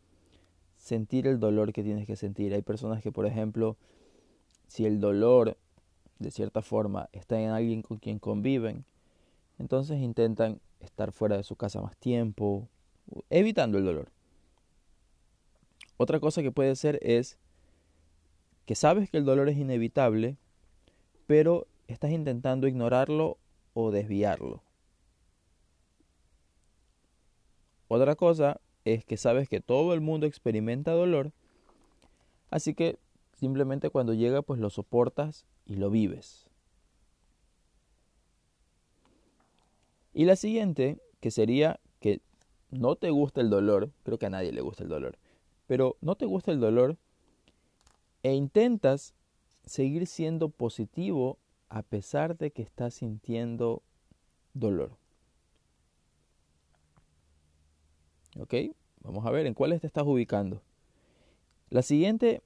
sentir 0.76 1.26
el 1.26 1.40
dolor 1.40 1.72
que 1.72 1.82
tienes 1.82 2.06
que 2.06 2.14
sentir. 2.14 2.54
Hay 2.54 2.62
personas 2.62 3.02
que, 3.02 3.10
por 3.10 3.26
ejemplo, 3.26 3.76
si 4.68 4.86
el 4.86 5.00
dolor, 5.00 5.56
de 6.20 6.30
cierta 6.30 6.62
forma, 6.62 7.08
está 7.10 7.40
en 7.40 7.50
alguien 7.50 7.82
con 7.82 7.98
quien 7.98 8.20
conviven, 8.20 8.84
entonces 9.58 9.98
intentan 10.00 10.60
estar 10.80 11.12
fuera 11.12 11.36
de 11.36 11.44
su 11.44 11.56
casa 11.56 11.80
más 11.80 11.96
tiempo, 11.96 12.68
evitando 13.30 13.78
el 13.78 13.84
dolor. 13.84 14.10
Otra 15.96 16.20
cosa 16.20 16.42
que 16.42 16.50
puede 16.50 16.74
ser 16.76 16.98
es 17.02 17.38
que 18.66 18.74
sabes 18.74 19.10
que 19.10 19.18
el 19.18 19.24
dolor 19.24 19.48
es 19.48 19.56
inevitable, 19.56 20.36
pero 21.26 21.66
estás 21.86 22.10
intentando 22.10 22.66
ignorarlo 22.66 23.38
o 23.74 23.90
desviarlo. 23.90 24.62
Otra 27.88 28.16
cosa 28.16 28.60
es 28.84 29.04
que 29.04 29.16
sabes 29.16 29.48
que 29.48 29.60
todo 29.60 29.94
el 29.94 30.00
mundo 30.00 30.26
experimenta 30.26 30.92
dolor, 30.92 31.32
así 32.50 32.74
que 32.74 32.98
simplemente 33.34 33.90
cuando 33.90 34.14
llega 34.14 34.42
pues 34.42 34.58
lo 34.60 34.70
soportas 34.70 35.44
y 35.66 35.76
lo 35.76 35.90
vives. 35.90 36.43
Y 40.14 40.24
la 40.24 40.36
siguiente, 40.36 41.00
que 41.20 41.32
sería 41.32 41.80
que 42.00 42.20
no 42.70 42.94
te 42.94 43.10
gusta 43.10 43.40
el 43.40 43.50
dolor, 43.50 43.90
creo 44.04 44.18
que 44.18 44.26
a 44.26 44.30
nadie 44.30 44.52
le 44.52 44.60
gusta 44.60 44.84
el 44.84 44.88
dolor, 44.88 45.18
pero 45.66 45.96
no 46.00 46.14
te 46.14 46.24
gusta 46.24 46.52
el 46.52 46.60
dolor 46.60 46.96
e 48.22 48.32
intentas 48.32 49.12
seguir 49.66 50.06
siendo 50.06 50.50
positivo 50.50 51.38
a 51.68 51.82
pesar 51.82 52.38
de 52.38 52.52
que 52.52 52.62
estás 52.62 52.94
sintiendo 52.94 53.82
dolor. 54.52 54.96
¿Ok? 58.38 58.54
Vamos 59.00 59.26
a 59.26 59.30
ver 59.30 59.46
en 59.46 59.54
cuáles 59.54 59.80
te 59.80 59.86
estás 59.88 60.04
ubicando. 60.06 60.62
La 61.70 61.82
siguiente 61.82 62.40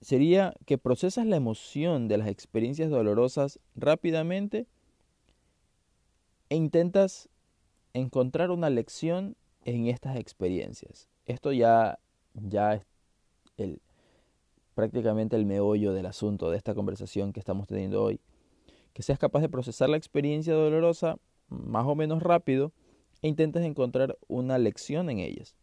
sería 0.00 0.54
que 0.66 0.78
procesas 0.78 1.26
la 1.26 1.36
emoción 1.36 2.08
de 2.08 2.18
las 2.18 2.28
experiencias 2.28 2.90
dolorosas 2.90 3.60
rápidamente 3.76 4.66
e 6.48 6.56
intentas 6.56 7.28
encontrar 7.92 8.50
una 8.50 8.70
lección 8.70 9.36
en 9.64 9.86
estas 9.86 10.16
experiencias. 10.16 11.08
Esto 11.26 11.52
ya, 11.52 11.98
ya 12.34 12.74
es 12.74 12.86
el 13.56 13.80
prácticamente 14.78 15.34
el 15.34 15.44
meollo 15.44 15.92
del 15.92 16.06
asunto 16.06 16.52
de 16.52 16.56
esta 16.56 16.72
conversación 16.72 17.32
que 17.32 17.40
estamos 17.40 17.66
teniendo 17.66 18.00
hoy. 18.00 18.20
Que 18.92 19.02
seas 19.02 19.18
capaz 19.18 19.40
de 19.40 19.48
procesar 19.48 19.88
la 19.88 19.96
experiencia 19.96 20.54
dolorosa 20.54 21.18
más 21.48 21.84
o 21.84 21.96
menos 21.96 22.22
rápido 22.22 22.70
e 23.20 23.26
intentes 23.26 23.64
encontrar 23.64 24.16
una 24.28 24.56
lección 24.56 25.10
en 25.10 25.18
ellas. 25.18 25.56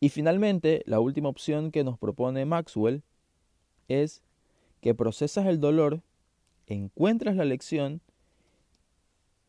Y 0.00 0.10
finalmente, 0.10 0.82
la 0.84 1.00
última 1.00 1.30
opción 1.30 1.70
que 1.70 1.82
nos 1.82 1.98
propone 1.98 2.44
Maxwell 2.44 3.02
es 3.88 4.22
que 4.82 4.94
procesas 4.94 5.46
el 5.46 5.60
dolor, 5.60 6.02
encuentras 6.66 7.36
la 7.36 7.44
lección 7.44 8.00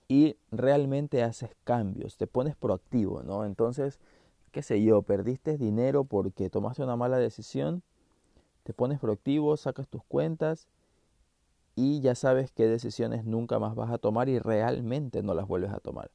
y 0.07 0.37
realmente 0.51 1.23
haces 1.23 1.55
cambios, 1.63 2.17
te 2.17 2.27
pones 2.27 2.55
proactivo, 2.55 3.23
¿no? 3.23 3.45
Entonces, 3.45 3.99
qué 4.51 4.61
sé 4.61 4.83
yo, 4.83 5.01
perdiste 5.01 5.57
dinero 5.57 6.03
porque 6.03 6.49
tomaste 6.49 6.83
una 6.83 6.95
mala 6.95 7.17
decisión, 7.17 7.81
te 8.63 8.73
pones 8.73 8.99
proactivo, 8.99 9.57
sacas 9.57 9.87
tus 9.87 10.03
cuentas 10.03 10.67
y 11.75 12.01
ya 12.01 12.15
sabes 12.15 12.51
qué 12.51 12.67
decisiones 12.67 13.25
nunca 13.25 13.59
más 13.59 13.75
vas 13.75 13.91
a 13.91 13.97
tomar 13.97 14.29
y 14.29 14.39
realmente 14.39 15.23
no 15.23 15.33
las 15.33 15.47
vuelves 15.47 15.71
a 15.71 15.79
tomar. 15.79 16.11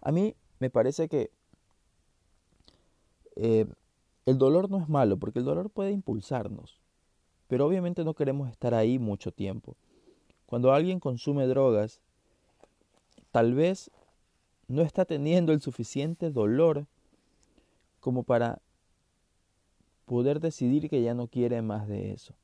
A 0.00 0.12
mí 0.12 0.34
me 0.58 0.70
parece 0.70 1.08
que 1.08 1.30
eh, 3.36 3.66
el 4.26 4.38
dolor 4.38 4.70
no 4.70 4.80
es 4.80 4.88
malo 4.88 5.18
porque 5.18 5.40
el 5.40 5.44
dolor 5.44 5.70
puede 5.70 5.90
impulsarnos, 5.90 6.80
pero 7.48 7.66
obviamente 7.66 8.04
no 8.04 8.14
queremos 8.14 8.50
estar 8.50 8.74
ahí 8.74 8.98
mucho 8.98 9.32
tiempo. 9.32 9.76
Cuando 10.50 10.72
alguien 10.72 10.98
consume 10.98 11.46
drogas, 11.46 12.00
tal 13.30 13.54
vez 13.54 13.88
no 14.66 14.82
está 14.82 15.04
teniendo 15.04 15.52
el 15.52 15.60
suficiente 15.60 16.32
dolor 16.32 16.88
como 18.00 18.24
para 18.24 18.60
poder 20.06 20.40
decidir 20.40 20.90
que 20.90 21.02
ya 21.02 21.14
no 21.14 21.28
quiere 21.28 21.62
más 21.62 21.86
de 21.86 22.10
eso. 22.10 22.34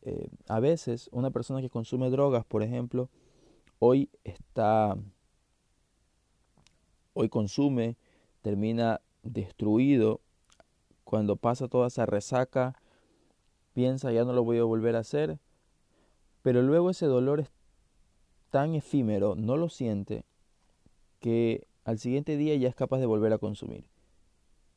Eh, 0.00 0.30
a 0.48 0.58
veces 0.58 1.10
una 1.12 1.30
persona 1.30 1.60
que 1.60 1.68
consume 1.68 2.08
drogas, 2.08 2.46
por 2.46 2.62
ejemplo, 2.62 3.10
hoy 3.78 4.08
está, 4.24 4.96
hoy 7.12 7.28
consume, 7.28 7.98
termina 8.40 9.02
destruido, 9.22 10.22
cuando 11.04 11.36
pasa 11.36 11.68
toda 11.68 11.88
esa 11.88 12.06
resaca, 12.06 12.80
piensa 13.74 14.10
ya 14.10 14.24
no 14.24 14.32
lo 14.32 14.42
voy 14.42 14.56
a 14.56 14.64
volver 14.64 14.96
a 14.96 15.00
hacer, 15.00 15.38
pero 16.46 16.62
luego 16.62 16.90
ese 16.90 17.06
dolor 17.06 17.40
es 17.40 17.50
tan 18.50 18.76
efímero, 18.76 19.34
no 19.34 19.56
lo 19.56 19.68
siente, 19.68 20.24
que 21.18 21.66
al 21.82 21.98
siguiente 21.98 22.36
día 22.36 22.54
ya 22.54 22.68
es 22.68 22.76
capaz 22.76 22.98
de 23.00 23.06
volver 23.06 23.32
a 23.32 23.38
consumir. 23.38 23.88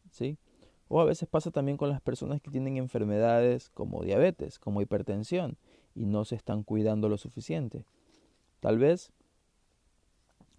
¿Sí? 0.10 0.40
O 0.88 1.00
a 1.00 1.06
veces 1.06 1.30
pasa 1.30 1.52
también 1.52 1.78
con 1.78 1.90
las 1.90 2.02
personas 2.02 2.42
que 2.42 2.50
tienen 2.50 2.78
enfermedades 2.78 3.70
como 3.70 4.02
diabetes, 4.02 4.58
como 4.58 4.82
hipertensión, 4.82 5.58
y 5.94 6.08
no 6.08 6.26
se 6.26 6.34
están 6.34 6.64
cuidando 6.64 7.08
lo 7.08 7.20
suficiente. 7.20 7.86
Tal 8.62 8.80
vez, 8.80 9.12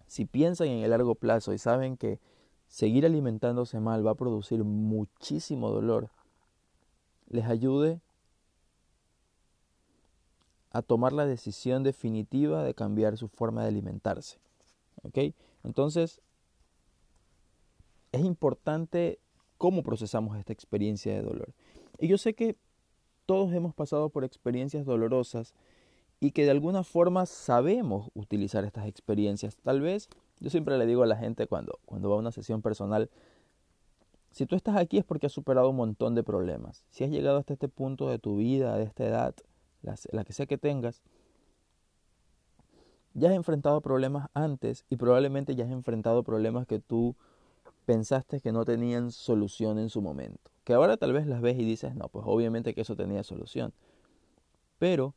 si 0.07 0.23
piensan 0.23 0.69
en 0.69 0.81
el 0.85 0.91
largo 0.91 1.15
plazo 1.15 1.51
y 1.51 1.57
saben 1.57 1.97
que 1.97 2.21
seguir 2.69 3.05
alimentándose 3.05 3.81
mal 3.81 4.07
va 4.07 4.11
a 4.11 4.15
producir 4.15 4.63
muchísimo 4.63 5.71
dolor, 5.71 6.09
les 7.27 7.47
ayude 7.47 7.99
a 10.71 10.81
tomar 10.81 11.13
la 11.13 11.25
decisión 11.25 11.83
definitiva 11.83 12.63
de 12.63 12.73
cambiar 12.73 13.17
su 13.17 13.27
forma 13.27 13.61
de 13.61 13.69
alimentarse. 13.69 14.37
¿Ok? 15.03 15.33
Entonces, 15.63 16.21
es 18.11 18.23
importante 18.23 19.19
cómo 19.57 19.83
procesamos 19.83 20.37
esta 20.37 20.53
experiencia 20.53 21.13
de 21.13 21.21
dolor. 21.21 21.53
Y 21.99 22.07
yo 22.07 22.17
sé 22.17 22.33
que 22.33 22.55
todos 23.25 23.53
hemos 23.53 23.73
pasado 23.73 24.09
por 24.09 24.23
experiencias 24.23 24.85
dolorosas 24.85 25.53
y 26.19 26.31
que 26.31 26.45
de 26.45 26.51
alguna 26.51 26.83
forma 26.83 27.25
sabemos 27.25 28.09
utilizar 28.13 28.63
estas 28.63 28.87
experiencias. 28.87 29.57
Tal 29.57 29.81
vez, 29.81 30.09
yo 30.39 30.49
siempre 30.49 30.77
le 30.77 30.85
digo 30.85 31.03
a 31.03 31.07
la 31.07 31.17
gente 31.17 31.47
cuando, 31.47 31.79
cuando 31.85 32.09
va 32.09 32.15
a 32.15 32.19
una 32.19 32.31
sesión 32.31 32.61
personal, 32.61 33.09
si 34.31 34.45
tú 34.45 34.55
estás 34.55 34.77
aquí 34.77 34.97
es 34.97 35.03
porque 35.03 35.27
has 35.27 35.31
superado 35.33 35.69
un 35.69 35.75
montón 35.75 36.15
de 36.15 36.23
problemas. 36.23 36.85
Si 36.89 37.03
has 37.03 37.11
llegado 37.11 37.37
hasta 37.37 37.53
este 37.53 37.67
punto 37.67 38.09
de 38.09 38.19
tu 38.19 38.37
vida, 38.37 38.77
de 38.77 38.83
esta 38.83 39.05
edad, 39.05 39.35
la, 39.81 40.23
que 40.23 40.33
sea 40.33 40.45
que 40.45 40.57
tengas, 40.57 41.01
ya 43.13 43.29
has 43.29 43.35
enfrentado 43.35 43.81
problemas 43.81 44.29
antes 44.33 44.85
y 44.89 44.95
probablemente 44.95 45.55
ya 45.55 45.65
has 45.65 45.71
enfrentado 45.71 46.23
problemas 46.23 46.65
que 46.65 46.79
tú 46.79 47.15
pensaste 47.85 48.39
que 48.39 48.51
no 48.51 48.63
tenían 48.63 49.11
solución 49.11 49.79
en 49.79 49.89
su 49.89 50.01
momento. 50.01 50.51
Que 50.63 50.73
ahora 50.73 50.97
tal 50.97 51.13
vez 51.13 51.27
las 51.27 51.41
ves 51.41 51.57
y 51.59 51.65
dices, 51.65 51.95
no, 51.95 52.07
pues 52.07 52.25
obviamente 52.27 52.73
que 52.73 52.81
eso 52.81 52.95
tenía 52.95 53.23
solución. 53.23 53.73
Pero 54.79 55.13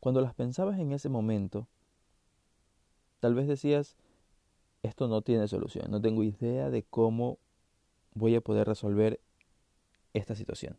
cuando 0.00 0.20
las 0.20 0.34
pensabas 0.34 0.78
en 0.78 0.92
ese 0.92 1.08
momento, 1.08 1.68
tal 3.20 3.34
vez 3.34 3.46
decías, 3.46 3.96
esto 4.82 5.08
no 5.08 5.22
tiene 5.22 5.46
solución, 5.48 5.90
no 5.90 6.00
tengo 6.00 6.24
idea 6.24 6.70
de 6.70 6.82
cómo 6.82 7.38
voy 8.14 8.34
a 8.34 8.40
poder 8.40 8.66
resolver 8.66 9.20
esta 10.12 10.34
situación. 10.34 10.76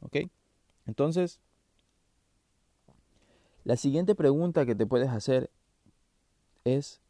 ¿Ok? 0.00 0.16
Entonces, 0.86 1.40
la 3.64 3.76
siguiente 3.76 4.14
pregunta 4.14 4.66
que 4.66 4.74
te 4.74 4.86
puedes 4.86 5.10
hacer 5.10 5.50
es, 6.64 7.00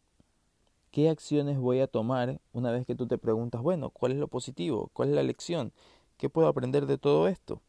¿Qué 0.90 1.08
acciones 1.08 1.58
voy 1.58 1.80
a 1.80 1.86
tomar 1.86 2.40
una 2.52 2.72
vez 2.72 2.84
que 2.84 2.96
tú 2.96 3.06
te 3.06 3.16
preguntas, 3.16 3.62
bueno, 3.62 3.90
¿cuál 3.90 4.12
es 4.12 4.18
lo 4.18 4.26
positivo? 4.26 4.90
¿Cuál 4.92 5.10
es 5.10 5.14
la 5.14 5.22
lección? 5.22 5.72
¿Qué 6.16 6.28
puedo 6.28 6.48
aprender 6.48 6.86
de 6.86 6.98
todo 6.98 7.28
esto? 7.28 7.62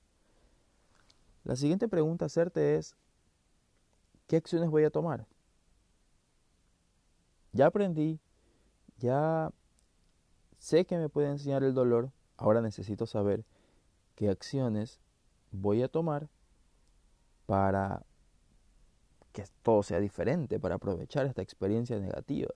La 1.44 1.56
siguiente 1.56 1.88
pregunta 1.88 2.26
hacerte 2.26 2.78
es, 2.78 2.96
¿qué 4.26 4.38
acciones 4.38 4.72
voy 4.72 4.86
a 4.86 4.89
tomar? 4.89 5.28
Ya 7.54 7.67
aprendí, 7.67 8.20
ya 8.98 9.52
sé 10.58 10.86
que 10.86 10.98
me 10.98 11.10
puede 11.10 11.30
enseñar 11.30 11.63
el 11.63 11.76
dolor, 11.76 12.12
ahora 12.38 12.62
necesito 12.62 13.06
saber 13.06 13.46
qué 14.15 14.30
acciones 14.30 15.00
voy 15.52 15.84
a 15.84 15.89
tomar 15.89 16.28
para 17.46 18.04
que 19.32 19.44
todo 19.63 19.84
sea 19.84 20.00
diferente, 20.00 20.60
para 20.60 20.76
aprovechar 20.76 21.26
esta 21.26 21.41
experiencia 21.41 22.00
negativa 22.00 22.52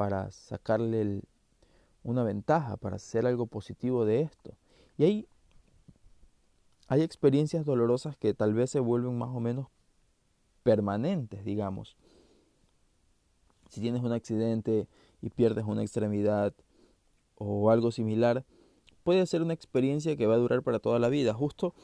para 0.00 0.30
sacarle 0.30 1.20
una 2.02 2.22
ventaja, 2.22 2.76
para 2.76 2.96
hacer 2.96 3.26
algo 3.26 3.46
positivo 3.46 4.04
de 4.04 4.22
esto. 4.22 4.54
Y 4.96 5.04
ahí 5.04 5.28
hay 6.88 7.02
experiencias 7.02 7.64
dolorosas 7.64 8.16
que 8.16 8.34
tal 8.34 8.54
vez 8.54 8.70
se 8.70 8.80
vuelven 8.80 9.18
más 9.18 9.28
o 9.28 9.40
menos 9.40 9.66
permanentes, 10.62 11.44
digamos. 11.44 11.96
Si 13.68 13.80
tienes 13.80 14.02
un 14.02 14.12
accidente 14.12 14.88
y 15.20 15.30
pierdes 15.30 15.66
una 15.66 15.82
extremidad 15.82 16.54
o 17.36 17.70
algo 17.70 17.92
similar, 17.92 18.44
puede 19.04 19.26
ser 19.26 19.42
una 19.42 19.52
experiencia 19.52 20.16
que 20.16 20.26
va 20.26 20.34
a 20.34 20.38
durar 20.38 20.62
para 20.62 20.78
toda 20.78 20.98
la 20.98 21.08
vida. 21.10 21.34
Justo 21.34 21.74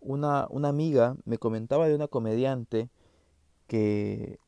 una, 0.00 0.46
una 0.48 0.68
amiga 0.68 1.16
me 1.24 1.38
comentaba 1.38 1.86
de 1.86 1.94
una 1.94 2.08
comediante 2.08 2.88
que 3.68 4.40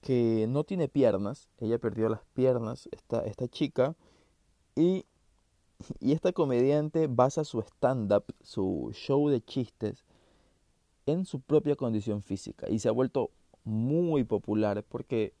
que 0.00 0.46
no 0.48 0.62
tiene 0.62 0.86
piernas, 0.86 1.48
ella 1.58 1.80
perdió 1.80 2.08
las 2.08 2.24
piernas, 2.32 2.88
esta, 2.92 3.24
esta 3.24 3.48
chica, 3.48 3.96
y, 4.76 5.04
y 5.98 6.12
esta 6.12 6.32
comediante 6.32 7.08
basa 7.08 7.42
su 7.42 7.58
stand-up, 7.60 8.24
su 8.40 8.92
show 8.92 9.28
de 9.28 9.40
chistes, 9.40 10.04
en 11.06 11.24
su 11.24 11.40
propia 11.40 11.76
condición 11.76 12.22
física 12.22 12.68
y 12.68 12.80
se 12.80 12.88
ha 12.88 12.92
vuelto 12.92 13.30
muy 13.64 14.24
popular 14.24 14.84
porque 14.88 15.32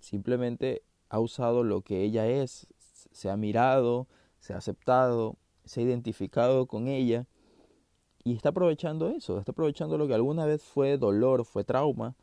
simplemente 0.00 0.82
ha 1.08 1.20
usado 1.20 1.64
lo 1.64 1.82
que 1.82 2.02
ella 2.02 2.28
es, 2.28 2.66
se 3.12 3.30
ha 3.30 3.36
mirado, 3.36 4.06
se 4.40 4.52
ha 4.52 4.58
aceptado, 4.58 5.36
se 5.64 5.80
ha 5.80 5.84
identificado 5.84 6.66
con 6.66 6.88
ella 6.88 7.26
y 8.24 8.34
está 8.34 8.50
aprovechando 8.50 9.08
eso, 9.08 9.38
está 9.38 9.52
aprovechando 9.52 9.96
lo 9.96 10.06
que 10.06 10.14
alguna 10.14 10.44
vez 10.44 10.62
fue 10.62 10.98
dolor, 10.98 11.44
fue 11.44 11.64
trauma 11.64 12.14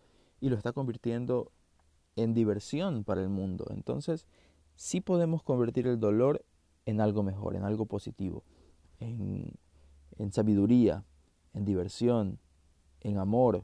y 0.41 0.49
lo 0.49 0.55
está 0.55 0.71
convirtiendo 0.73 1.51
en 2.15 2.33
diversión 2.33 3.03
para 3.03 3.21
el 3.21 3.29
mundo. 3.29 3.65
Entonces, 3.69 4.27
sí 4.75 5.01
podemos 5.01 5.43
convertir 5.43 5.87
el 5.87 5.99
dolor 5.99 6.45
en 6.85 7.01
algo 7.01 7.23
mejor, 7.23 7.55
en 7.55 7.63
algo 7.63 7.85
positivo, 7.85 8.43
en, 8.99 9.53
en 10.17 10.31
sabiduría, 10.31 11.03
en 11.53 11.65
diversión, 11.65 12.39
en 13.01 13.17
amor. 13.17 13.63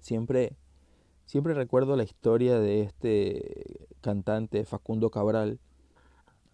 Siempre, 0.00 0.56
siempre 1.26 1.54
recuerdo 1.54 1.96
la 1.96 2.04
historia 2.04 2.58
de 2.60 2.82
este 2.82 3.88
cantante 4.00 4.64
Facundo 4.64 5.10
Cabral. 5.10 5.58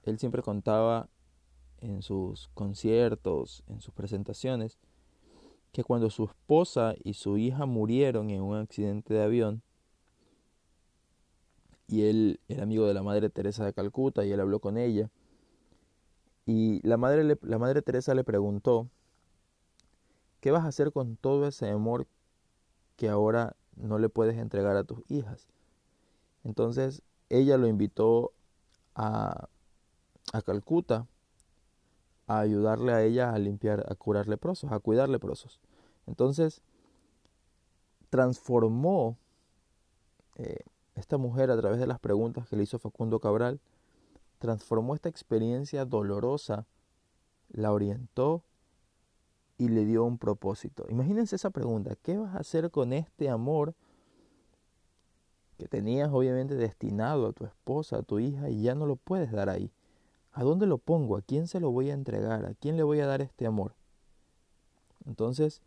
Él 0.04 0.18
siempre 0.18 0.42
contaba 0.42 1.08
en 1.80 2.02
sus 2.02 2.48
conciertos, 2.54 3.62
en 3.68 3.80
sus 3.80 3.94
presentaciones, 3.94 4.78
que 5.72 5.84
cuando 5.84 6.10
su 6.10 6.24
esposa 6.24 6.94
y 7.04 7.14
su 7.14 7.36
hija 7.38 7.66
murieron 7.66 8.30
en 8.30 8.42
un 8.42 8.56
accidente 8.56 9.14
de 9.14 9.22
avión, 9.22 9.62
y 11.86 12.02
él 12.02 12.40
era 12.48 12.64
amigo 12.64 12.86
de 12.86 12.94
la 12.94 13.02
Madre 13.02 13.30
Teresa 13.30 13.64
de 13.64 13.72
Calcuta 13.72 14.24
y 14.24 14.32
él 14.32 14.40
habló 14.40 14.60
con 14.60 14.76
ella, 14.76 15.10
Y 16.46 16.80
la 16.86 16.96
madre, 16.96 17.36
la 17.42 17.58
madre 17.58 17.82
Teresa 17.82 18.14
le 18.14 18.24
preguntó, 18.24 18.88
¿qué 20.40 20.50
vas 20.50 20.64
a 20.64 20.68
hacer 20.68 20.92
con 20.92 21.16
todo 21.16 21.46
ese 21.46 21.68
amor 21.68 22.06
que 22.96 23.08
ahora 23.10 23.54
no 23.76 23.98
le 23.98 24.08
puedes 24.08 24.38
entregar 24.38 24.76
a 24.76 24.84
tus 24.84 25.00
hijas? 25.10 25.46
Entonces 26.44 27.02
ella 27.28 27.58
lo 27.58 27.66
invitó 27.66 28.32
a, 28.94 29.48
a 30.32 30.42
Calcuta 30.42 31.06
a 32.28 32.40
ayudarle 32.40 32.92
a 32.92 33.02
ella 33.02 33.32
a 33.32 33.38
limpiar, 33.38 33.84
a 33.88 33.94
curar 33.94 34.28
leprosos, 34.28 34.70
a 34.70 34.78
cuidar 34.78 35.08
leprosos. 35.08 35.60
Entonces 36.06 36.62
transformó 38.10 39.16
eh, 40.36 40.60
esta 40.94 41.16
mujer 41.16 41.50
a 41.50 41.56
través 41.56 41.80
de 41.80 41.86
las 41.86 41.98
preguntas 41.98 42.46
que 42.48 42.56
le 42.56 42.62
hizo 42.62 42.78
Facundo 42.78 43.18
Cabral, 43.18 43.60
transformó 44.38 44.94
esta 44.94 45.08
experiencia 45.08 45.84
dolorosa, 45.84 46.66
la 47.48 47.72
orientó 47.72 48.42
y 49.56 49.68
le 49.68 49.84
dio 49.84 50.04
un 50.04 50.18
propósito. 50.18 50.86
Imagínense 50.88 51.36
esa 51.36 51.50
pregunta, 51.50 51.96
¿qué 52.02 52.18
vas 52.18 52.34
a 52.34 52.40
hacer 52.40 52.70
con 52.70 52.92
este 52.92 53.30
amor 53.30 53.74
que 55.56 55.66
tenías 55.66 56.10
obviamente 56.12 56.54
destinado 56.54 57.26
a 57.26 57.32
tu 57.32 57.44
esposa, 57.44 57.98
a 57.98 58.02
tu 58.02 58.18
hija 58.18 58.50
y 58.50 58.62
ya 58.62 58.74
no 58.74 58.86
lo 58.86 58.96
puedes 58.96 59.32
dar 59.32 59.48
ahí? 59.48 59.72
¿A 60.38 60.44
dónde 60.44 60.68
lo 60.68 60.78
pongo? 60.78 61.16
¿A 61.16 61.20
quién 61.20 61.48
se 61.48 61.58
lo 61.58 61.72
voy 61.72 61.90
a 61.90 61.94
entregar? 61.94 62.46
¿A 62.46 62.54
quién 62.54 62.76
le 62.76 62.84
voy 62.84 63.00
a 63.00 63.08
dar 63.08 63.20
este 63.20 63.44
amor? 63.44 63.74
Entonces, 65.04 65.62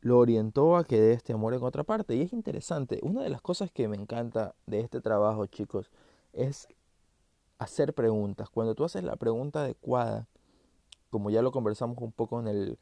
lo 0.00 0.18
orientó 0.18 0.78
a 0.78 0.84
que 0.84 0.98
dé 0.98 1.12
este 1.12 1.34
amor 1.34 1.52
en 1.52 1.62
otra 1.62 1.84
parte. 1.84 2.16
Y 2.16 2.22
es 2.22 2.32
interesante, 2.32 3.00
una 3.02 3.20
de 3.22 3.28
las 3.28 3.42
cosas 3.42 3.70
que 3.70 3.88
me 3.88 3.96
encanta 3.98 4.54
de 4.64 4.80
este 4.80 5.02
trabajo, 5.02 5.44
chicos, 5.44 5.90
es 6.32 6.66
hacer 7.58 7.92
preguntas. 7.92 8.48
Cuando 8.48 8.74
tú 8.74 8.84
haces 8.84 9.04
la 9.04 9.16
pregunta 9.16 9.64
adecuada, 9.64 10.26
como 11.10 11.28
ya 11.28 11.42
lo 11.42 11.52
conversamos 11.52 11.98
un 11.98 12.10
poco 12.10 12.40
en 12.40 12.48
el, 12.48 12.78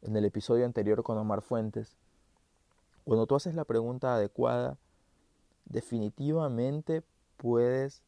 en 0.00 0.16
el 0.16 0.24
episodio 0.24 0.64
anterior 0.64 1.02
con 1.02 1.18
Omar 1.18 1.42
Fuentes, 1.42 1.98
cuando 3.04 3.26
tú 3.26 3.34
haces 3.34 3.54
la 3.54 3.66
pregunta 3.66 4.14
adecuada, 4.14 4.78
definitivamente 5.66 7.02
puedes 7.36 8.05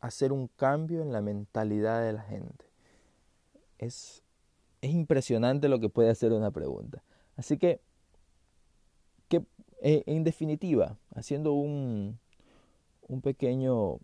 hacer 0.00 0.32
un 0.32 0.48
cambio 0.48 1.02
en 1.02 1.12
la 1.12 1.20
mentalidad 1.20 2.02
de 2.02 2.12
la 2.12 2.22
gente. 2.22 2.64
Es, 3.78 4.22
es 4.80 4.90
impresionante 4.90 5.68
lo 5.68 5.80
que 5.80 5.88
puede 5.88 6.10
hacer 6.10 6.32
una 6.32 6.50
pregunta. 6.50 7.02
Así 7.36 7.58
que, 7.58 7.80
que 9.28 9.44
eh, 9.82 10.02
en 10.06 10.24
definitiva, 10.24 10.96
haciendo 11.14 11.52
un, 11.52 12.18
un 13.08 13.20
pequeño 13.20 13.98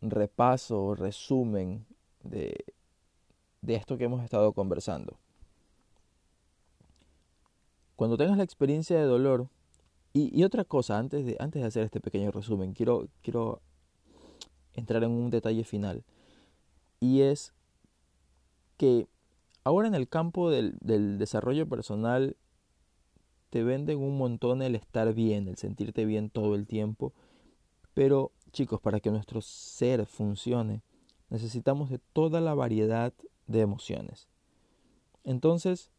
repaso, 0.00 0.94
resumen 0.94 1.86
de, 2.22 2.64
de 3.62 3.74
esto 3.74 3.96
que 3.96 4.04
hemos 4.04 4.22
estado 4.22 4.52
conversando. 4.52 5.18
Cuando 7.96 8.16
tengas 8.16 8.36
la 8.36 8.44
experiencia 8.44 8.98
de 8.98 9.04
dolor, 9.04 9.48
y, 10.16 10.44
otra 10.44 10.64
cosa, 10.64 10.96
antes 10.96 11.26
de, 11.26 11.36
antes 11.40 11.60
de 11.60 11.66
hacer 11.66 11.82
este 11.82 12.00
pequeño 12.00 12.30
resumen, 12.30 12.72
quiero, 12.72 13.08
quiero 13.20 13.60
entrar 14.74 15.02
en 15.04 15.10
un 15.10 15.30
detalle 15.30 15.64
final. 15.64 16.04
Y 17.00 17.22
es 17.22 17.52
que 18.76 19.06
ahora 19.62 19.88
en 19.88 19.94
el 19.94 20.08
campo 20.08 20.50
del, 20.50 20.76
del 20.80 21.18
desarrollo 21.18 21.68
personal 21.68 22.36
te 23.50 23.62
venden 23.62 23.98
un 23.98 24.18
montón 24.18 24.62
el 24.62 24.74
estar 24.74 25.14
bien, 25.14 25.48
el 25.48 25.56
sentirte 25.56 26.04
bien 26.04 26.30
todo 26.30 26.54
el 26.54 26.66
tiempo, 26.66 27.12
pero 27.94 28.32
chicos, 28.52 28.80
para 28.80 29.00
que 29.00 29.10
nuestro 29.10 29.40
ser 29.40 30.06
funcione, 30.06 30.82
necesitamos 31.28 31.90
de 31.90 31.98
toda 32.12 32.40
la 32.40 32.54
variedad 32.54 33.12
de 33.46 33.60
emociones. 33.60 34.28
Entonces, 35.24 35.90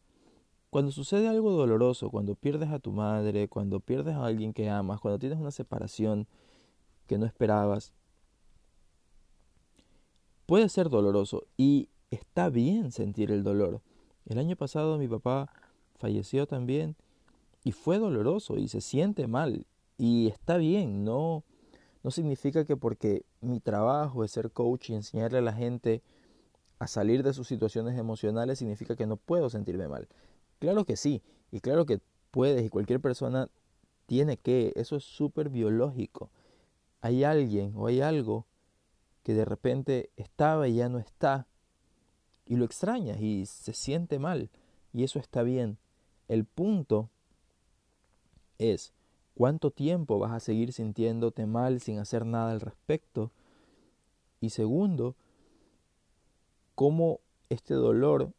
cuando 0.70 0.90
sucede 0.90 1.28
algo 1.28 1.52
doloroso, 1.52 2.10
cuando 2.10 2.34
pierdes 2.34 2.70
a 2.70 2.78
tu 2.78 2.92
madre, 2.92 3.48
cuando 3.48 3.80
pierdes 3.80 4.14
a 4.14 4.26
alguien 4.26 4.52
que 4.52 4.68
amas, 4.68 5.00
cuando 5.00 5.18
tienes 5.18 5.38
una 5.38 5.50
separación 5.50 6.26
que 7.06 7.18
no 7.18 7.26
esperabas, 7.26 7.92
puede 10.46 10.68
ser 10.68 10.88
doloroso 10.88 11.44
y 11.56 11.88
está 12.10 12.48
bien 12.48 12.92
sentir 12.92 13.30
el 13.30 13.42
dolor. 13.42 13.82
El 14.26 14.38
año 14.38 14.56
pasado 14.56 14.98
mi 14.98 15.08
papá 15.08 15.52
falleció 15.96 16.46
también 16.46 16.96
y 17.64 17.72
fue 17.72 17.98
doloroso 17.98 18.56
y 18.56 18.68
se 18.68 18.80
siente 18.80 19.26
mal 19.26 19.66
y 19.98 20.28
está 20.28 20.56
bien, 20.56 21.04
no 21.04 21.44
no 22.06 22.12
significa 22.12 22.64
que 22.64 22.76
porque 22.76 23.24
mi 23.40 23.58
trabajo 23.58 24.22
es 24.22 24.30
ser 24.30 24.52
coach 24.52 24.90
y 24.90 24.94
enseñarle 24.94 25.38
a 25.38 25.42
la 25.42 25.52
gente 25.52 26.02
a 26.78 26.86
salir 26.86 27.24
de 27.24 27.32
sus 27.32 27.48
situaciones 27.48 27.98
emocionales 27.98 28.60
significa 28.60 28.94
que 28.94 29.06
no 29.06 29.16
puedo 29.16 29.50
sentirme 29.50 29.88
mal. 29.88 30.06
Claro 30.60 30.84
que 30.84 30.96
sí, 30.96 31.20
y 31.50 31.58
claro 31.58 31.84
que 31.84 31.98
puedes 32.30 32.64
y 32.64 32.68
cualquier 32.68 33.00
persona 33.00 33.48
tiene 34.06 34.36
que, 34.36 34.72
eso 34.76 34.94
es 34.94 35.02
súper 35.02 35.48
biológico. 35.48 36.30
Hay 37.00 37.24
alguien 37.24 37.72
o 37.74 37.88
hay 37.88 38.00
algo 38.00 38.46
que 39.26 39.34
de 39.34 39.44
repente 39.44 40.12
estaba 40.14 40.68
y 40.68 40.76
ya 40.76 40.88
no 40.88 41.00
está 41.00 41.48
y 42.46 42.54
lo 42.54 42.64
extrañas 42.64 43.20
y 43.20 43.44
se 43.46 43.72
siente 43.72 44.20
mal 44.20 44.50
y 44.92 45.02
eso 45.02 45.18
está 45.18 45.42
bien. 45.42 45.78
El 46.28 46.44
punto 46.44 47.10
es 48.58 48.92
¿Cuánto 49.34 49.72
tiempo 49.72 50.20
vas 50.20 50.30
a 50.30 50.38
seguir 50.38 50.72
sintiéndote 50.72 51.44
mal 51.44 51.80
sin 51.80 51.98
hacer 51.98 52.24
nada 52.24 52.52
al 52.52 52.60
respecto? 52.60 53.32
Y 54.40 54.50
segundo, 54.50 55.16
¿cómo 56.76 57.18
este 57.48 57.74
dolor 57.74 58.32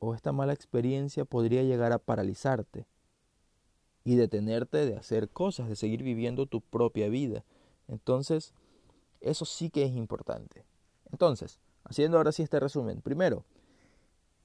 o 0.00 0.14
esta 0.14 0.32
mala 0.32 0.52
experiencia 0.52 1.24
podría 1.24 1.62
llegar 1.62 1.92
a 1.94 1.98
paralizarte 1.98 2.84
y 4.04 4.16
detenerte 4.16 4.84
de 4.84 4.96
hacer 4.98 5.30
cosas, 5.30 5.70
de 5.70 5.76
seguir 5.76 6.02
viviendo 6.02 6.44
tu 6.44 6.60
propia 6.60 7.08
vida? 7.08 7.42
Entonces, 7.88 8.52
eso 9.20 9.44
sí 9.44 9.70
que 9.70 9.84
es 9.84 9.92
importante. 9.92 10.64
Entonces, 11.10 11.60
haciendo 11.84 12.16
ahora 12.16 12.32
sí 12.32 12.42
este 12.42 12.60
resumen. 12.60 13.00
Primero, 13.00 13.44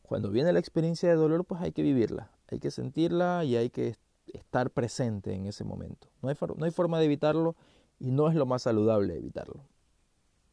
cuando 0.02 0.30
viene 0.30 0.54
la 0.54 0.60
experiencia 0.60 1.10
de 1.10 1.16
dolor, 1.16 1.46
pues 1.46 1.62
hay 1.62 1.72
que 1.72 1.82
vivirla, 1.82 2.32
hay 2.48 2.60
que 2.60 2.72
sentirla 2.72 3.44
y 3.44 3.56
hay 3.56 3.70
que 3.70 3.96
estar 4.28 4.70
presente 4.70 5.34
en 5.34 5.46
ese 5.46 5.64
momento. 5.64 6.08
No 6.22 6.30
hay, 6.30 6.72
forma 6.72 7.00
de 7.00 7.06
evitarlo 7.06 7.56
y 8.00 8.12
no 8.12 8.30
es 8.30 8.36
lo 8.36 8.46
más 8.46 8.64
saludable 8.64 9.16
evitarlo. 9.16 9.62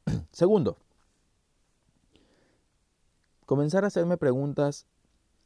Segundo, 0.33 0.77
comenzar 3.47 3.85
a 3.85 3.89
hacerme 3.89 4.17
preguntas 4.17 4.87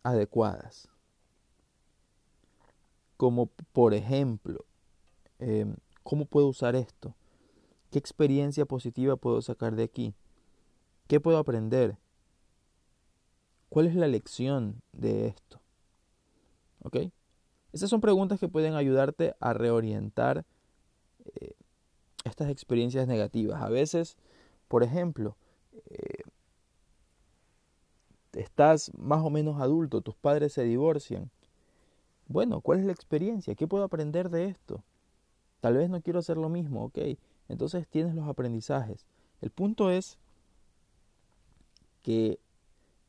adecuadas. 0.03 0.89
Como 3.17 3.47
por 3.73 3.95
ejemplo, 3.95 4.65
em, 5.39 5.75
¿cómo 6.03 6.27
puedo 6.27 6.49
usar 6.49 6.77
esto? 6.77 7.15
¿Qué 7.97 8.01
experiencia 8.01 8.67
positiva 8.67 9.17
puedo 9.17 9.41
sacar 9.41 9.75
de 9.75 9.85
aquí? 9.85 10.15
¿Qué 11.07 11.19
puedo 11.19 11.39
aprender? 11.39 11.97
¿Cuál 13.71 13.87
es 13.87 13.95
la 13.95 14.07
lección 14.07 14.83
de 14.93 15.29
esto? 15.29 15.63
¿Ok? 16.83 16.99
Esas 17.73 17.89
son 17.89 18.03
preguntas 18.03 18.39
que 18.39 18.51
pueden 18.51 18.75
ayudarte 18.75 19.35
a 19.41 19.55
reorientar 19.55 20.45
eh, 21.41 21.55
estas 22.25 22.51
experiencias 22.51 23.09
negativas. 23.09 23.63
A 23.63 23.71
veces, 23.71 24.19
por 24.69 24.83
ejemplo, 24.83 25.39
eh, 25.87 26.21
estás 28.35 28.93
más 28.99 29.25
o 29.25 29.31
menos 29.31 29.59
adulto, 29.59 30.03
tus 30.03 30.17
padres 30.17 30.53
se 30.53 30.65
divorcian. 30.65 31.31
Bueno, 32.29 32.61
¿cuál 32.61 32.81
es 32.81 32.85
la 32.85 32.93
experiencia? 32.93 33.55
¿Qué 33.55 33.67
puedo 33.67 33.85
aprender 33.85 34.29
de 34.29 34.49
esto? 34.49 34.85
Tal 35.63 35.79
vez 35.79 35.89
no 35.89 36.03
quiero 36.03 36.19
hacer 36.19 36.37
lo 36.37 36.51
mismo, 36.51 36.85
ok. 36.85 36.99
Entonces 37.49 37.87
tienes 37.89 38.15
los 38.15 38.29
aprendizajes. 38.29 39.07
El 39.41 39.51
punto 39.51 39.91
es 39.91 40.19
que 42.03 42.39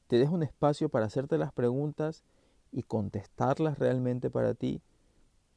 te 0.08 0.18
des 0.18 0.30
un 0.30 0.44
espacio 0.44 0.90
para 0.90 1.06
hacerte 1.06 1.38
las 1.38 1.52
preguntas 1.52 2.24
y 2.72 2.84
contestarlas 2.84 3.80
realmente 3.80 4.30
para 4.30 4.54
ti 4.54 4.82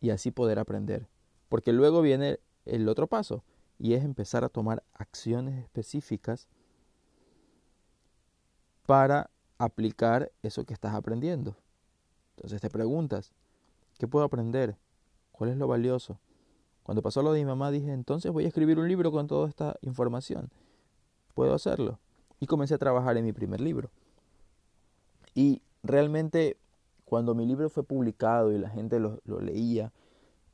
y 0.01 0.11
así 0.11 0.31
poder 0.31 0.59
aprender. 0.59 1.09
Porque 1.49 1.73
luego 1.73 2.03
viene 2.03 2.39
el 2.65 2.89
otro 2.89 3.07
paso 3.07 3.43
y 3.79 3.95
es 3.95 4.05
empezar 4.05 4.45
a 4.45 4.49
tomar 4.49 4.83
acciones 4.93 5.63
específicas 5.63 6.49
para 8.87 9.31
aplicar 9.59 10.33
eso 10.43 10.65
que 10.65 10.75
estás 10.75 10.95
aprendiendo. 10.95 11.57
Entonces 12.37 12.61
te 12.61 12.71
preguntas, 12.71 13.33
¿qué 13.99 14.09
puedo 14.09 14.25
aprender? 14.25 14.77
¿Cuál 15.33 15.51
es 15.51 15.57
lo 15.57 15.69
valioso? 15.69 16.19
Cuando 16.91 17.03
pasó 17.03 17.23
lo 17.23 17.33
de 17.33 17.39
mi 17.39 17.45
mamá 17.45 17.71
dije, 17.71 17.93
entonces 17.93 18.33
voy 18.33 18.47
a 18.47 18.49
escribir 18.49 18.77
un 18.81 18.89
libro 18.89 19.13
con 19.13 19.29
toda 19.29 19.49
esta 19.49 19.77
información. 19.81 20.51
Puedo 21.35 21.55
hacerlo. 21.55 22.01
Y 22.41 22.47
comencé 22.47 22.75
a 22.75 22.79
trabajar 22.79 23.17
en 23.17 23.25
mi 23.25 23.33
primer 23.33 23.61
libro. 23.61 23.91
Y 25.33 25.63
realmente 25.85 26.57
cuando 27.05 27.37
mi 27.37 27.47
libro 27.47 27.71
fue 27.71 27.85
publicado 27.85 28.51
y 28.51 28.59
la 28.59 28.71
gente 28.71 28.99
lo, 28.99 29.21
leía 29.25 29.93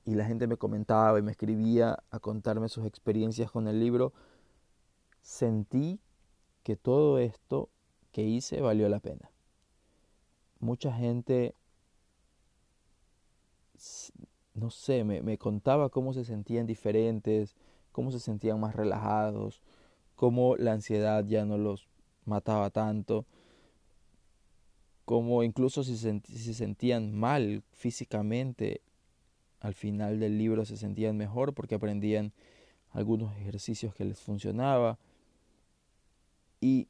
y 0.05 0.15
la 0.15 0.27
gente 0.27 0.47
me 0.47 0.59
comentaba 0.59 1.19
y 1.19 1.23
me 1.23 1.31
escribía 1.31 2.01
a 2.11 2.19
contarme 2.19 2.69
sus 2.69 2.85
experiencias 2.85 3.51
con 3.51 3.67
el 3.67 3.81
libro, 3.81 4.13
sentí 5.23 6.01
que 6.65 6.77
todo 6.77 7.19
esto 7.19 7.71
que 8.13 8.25
hice 8.25 8.61
valió 8.61 8.91
la 8.91 9.01
pena. 9.01 9.31
Mucha 10.61 10.93
gente, 10.93 11.55
no 14.57 14.71
sé, 14.71 15.05
me, 15.05 15.23
me 15.23 15.39
contaba 15.39 15.91
cómo 15.91 16.13
se 16.13 16.25
sentían 16.25 16.67
diferentes, 16.67 17.55
cómo 17.93 18.11
se 18.11 18.21
sentían 18.21 18.59
más 18.59 18.75
relajados, 18.75 19.61
cómo 20.17 20.57
la 20.57 20.73
ansiedad 20.73 21.25
ya 21.27 21.45
no 21.45 21.59
los 21.59 21.87
mataba 22.25 22.71
tanto, 22.71 23.27
cómo 25.05 25.43
incluso 25.43 25.85
si 25.85 25.97
se, 25.97 26.21
si 26.27 26.39
se 26.39 26.55
sentían 26.55 27.15
mal 27.15 27.63
físicamente, 27.73 28.81
al 29.61 29.75
final 29.75 30.21
del 30.21 30.39
libro 30.39 30.65
se 30.65 30.77
sentían 30.77 31.17
mejor 31.17 31.55
porque 31.55 31.75
aprendían 31.77 32.33
algunos 32.91 33.37
ejercicios 33.37 33.95
que 33.95 34.05
les 34.05 34.21
funcionaba. 34.21 34.99
Y 36.61 36.89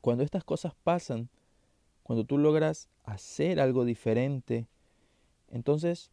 cuando 0.00 0.24
estas 0.24 0.44
cosas 0.44 0.74
pasan, 0.84 1.28
cuando 2.02 2.24
tú 2.24 2.38
logras 2.38 2.88
hacer 3.04 3.60
algo 3.60 3.84
diferente, 3.84 4.66
entonces 5.52 6.10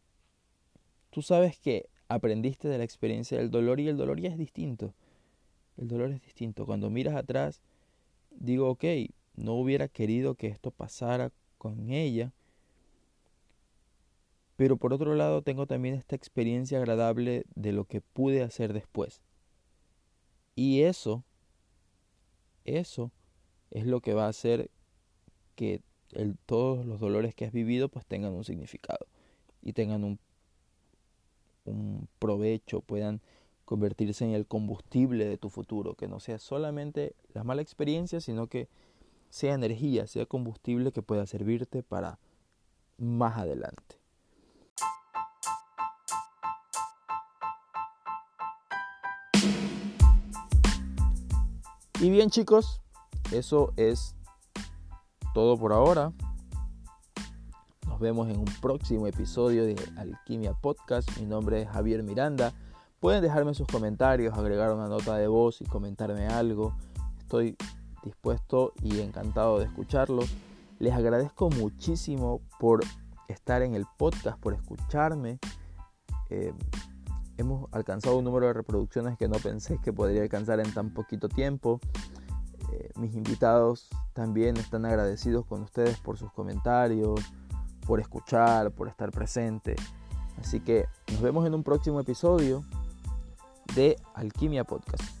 tú 1.10 1.22
sabes 1.22 1.58
que 1.58 1.88
aprendiste 2.08 2.68
de 2.68 2.78
la 2.78 2.84
experiencia 2.84 3.38
del 3.38 3.50
dolor 3.50 3.80
y 3.80 3.88
el 3.88 3.96
dolor 3.96 4.20
ya 4.20 4.28
es 4.28 4.38
distinto. 4.38 4.94
El 5.76 5.88
dolor 5.88 6.10
es 6.10 6.20
distinto. 6.20 6.66
Cuando 6.66 6.90
miras 6.90 7.16
atrás, 7.16 7.60
digo, 8.30 8.68
ok, 8.68 8.84
no 9.36 9.54
hubiera 9.54 9.88
querido 9.88 10.34
que 10.34 10.48
esto 10.48 10.70
pasara 10.70 11.32
con 11.56 11.90
ella, 11.90 12.32
pero 14.56 14.76
por 14.76 14.92
otro 14.92 15.14
lado 15.14 15.40
tengo 15.40 15.66
también 15.66 15.94
esta 15.94 16.16
experiencia 16.16 16.78
agradable 16.78 17.44
de 17.54 17.72
lo 17.72 17.86
que 17.86 18.02
pude 18.02 18.42
hacer 18.42 18.74
después. 18.74 19.22
Y 20.54 20.82
eso, 20.82 21.24
eso 22.66 23.10
es 23.70 23.86
lo 23.86 24.00
que 24.00 24.12
va 24.12 24.26
a 24.26 24.30
hacer 24.30 24.70
que 25.54 25.80
todos 26.44 26.84
los 26.84 27.00
dolores 27.00 27.34
que 27.34 27.46
has 27.46 27.52
vivido 27.52 27.88
pues 27.88 28.04
tengan 28.04 28.32
un 28.32 28.44
significado 28.44 29.06
y 29.62 29.72
tengan 29.72 30.04
un, 30.04 30.18
un 31.64 32.08
provecho, 32.18 32.80
puedan 32.80 33.20
convertirse 33.64 34.24
en 34.24 34.32
el 34.32 34.46
combustible 34.46 35.26
de 35.26 35.38
tu 35.38 35.48
futuro, 35.48 35.94
que 35.94 36.08
no 36.08 36.18
sea 36.18 36.38
solamente 36.38 37.14
la 37.34 37.44
mala 37.44 37.62
experiencia, 37.62 38.20
sino 38.20 38.48
que 38.48 38.68
sea 39.30 39.54
energía, 39.54 40.06
sea 40.06 40.26
combustible 40.26 40.92
que 40.92 41.02
pueda 41.02 41.26
servirte 41.26 41.82
para 41.82 42.18
más 42.98 43.38
adelante. 43.38 44.00
Y 52.00 52.08
bien 52.08 52.30
chicos, 52.30 52.80
eso 53.30 53.72
es 53.76 54.16
todo 55.34 55.58
por 55.58 55.72
ahora. 55.74 56.12
Vemos 58.00 58.30
en 58.30 58.38
un 58.38 58.46
próximo 58.62 59.06
episodio 59.06 59.66
de 59.66 59.76
Alquimia 59.98 60.54
Podcast. 60.54 61.18
Mi 61.18 61.26
nombre 61.26 61.60
es 61.60 61.68
Javier 61.68 62.02
Miranda. 62.02 62.50
Pueden 62.98 63.20
dejarme 63.20 63.52
sus 63.52 63.66
comentarios, 63.66 64.38
agregar 64.38 64.72
una 64.72 64.88
nota 64.88 65.18
de 65.18 65.28
voz 65.28 65.60
y 65.60 65.66
comentarme 65.66 66.26
algo. 66.26 66.74
Estoy 67.18 67.58
dispuesto 68.02 68.72
y 68.82 69.00
encantado 69.00 69.58
de 69.58 69.66
escucharlos. 69.66 70.34
Les 70.78 70.94
agradezco 70.94 71.50
muchísimo 71.50 72.40
por 72.58 72.80
estar 73.28 73.60
en 73.60 73.74
el 73.74 73.84
podcast, 73.98 74.40
por 74.40 74.54
escucharme. 74.54 75.38
Eh, 76.30 76.54
hemos 77.36 77.68
alcanzado 77.70 78.16
un 78.16 78.24
número 78.24 78.46
de 78.46 78.54
reproducciones 78.54 79.18
que 79.18 79.28
no 79.28 79.36
pensé 79.36 79.78
que 79.78 79.92
podría 79.92 80.22
alcanzar 80.22 80.58
en 80.60 80.72
tan 80.72 80.94
poquito 80.94 81.28
tiempo. 81.28 81.80
Eh, 82.72 82.92
mis 82.96 83.14
invitados 83.14 83.90
también 84.14 84.56
están 84.56 84.86
agradecidos 84.86 85.44
con 85.44 85.60
ustedes 85.60 85.98
por 85.98 86.16
sus 86.16 86.32
comentarios, 86.32 87.20
por 87.86 88.00
escuchar, 88.00 88.70
por 88.72 88.88
estar 88.88 89.10
presente. 89.10 89.76
Así 90.40 90.60
que 90.60 90.86
nos 91.12 91.20
vemos 91.20 91.46
en 91.46 91.54
un 91.54 91.62
próximo 91.62 92.00
episodio 92.00 92.64
de 93.74 93.96
Alquimia 94.14 94.64
Podcast. 94.64 95.19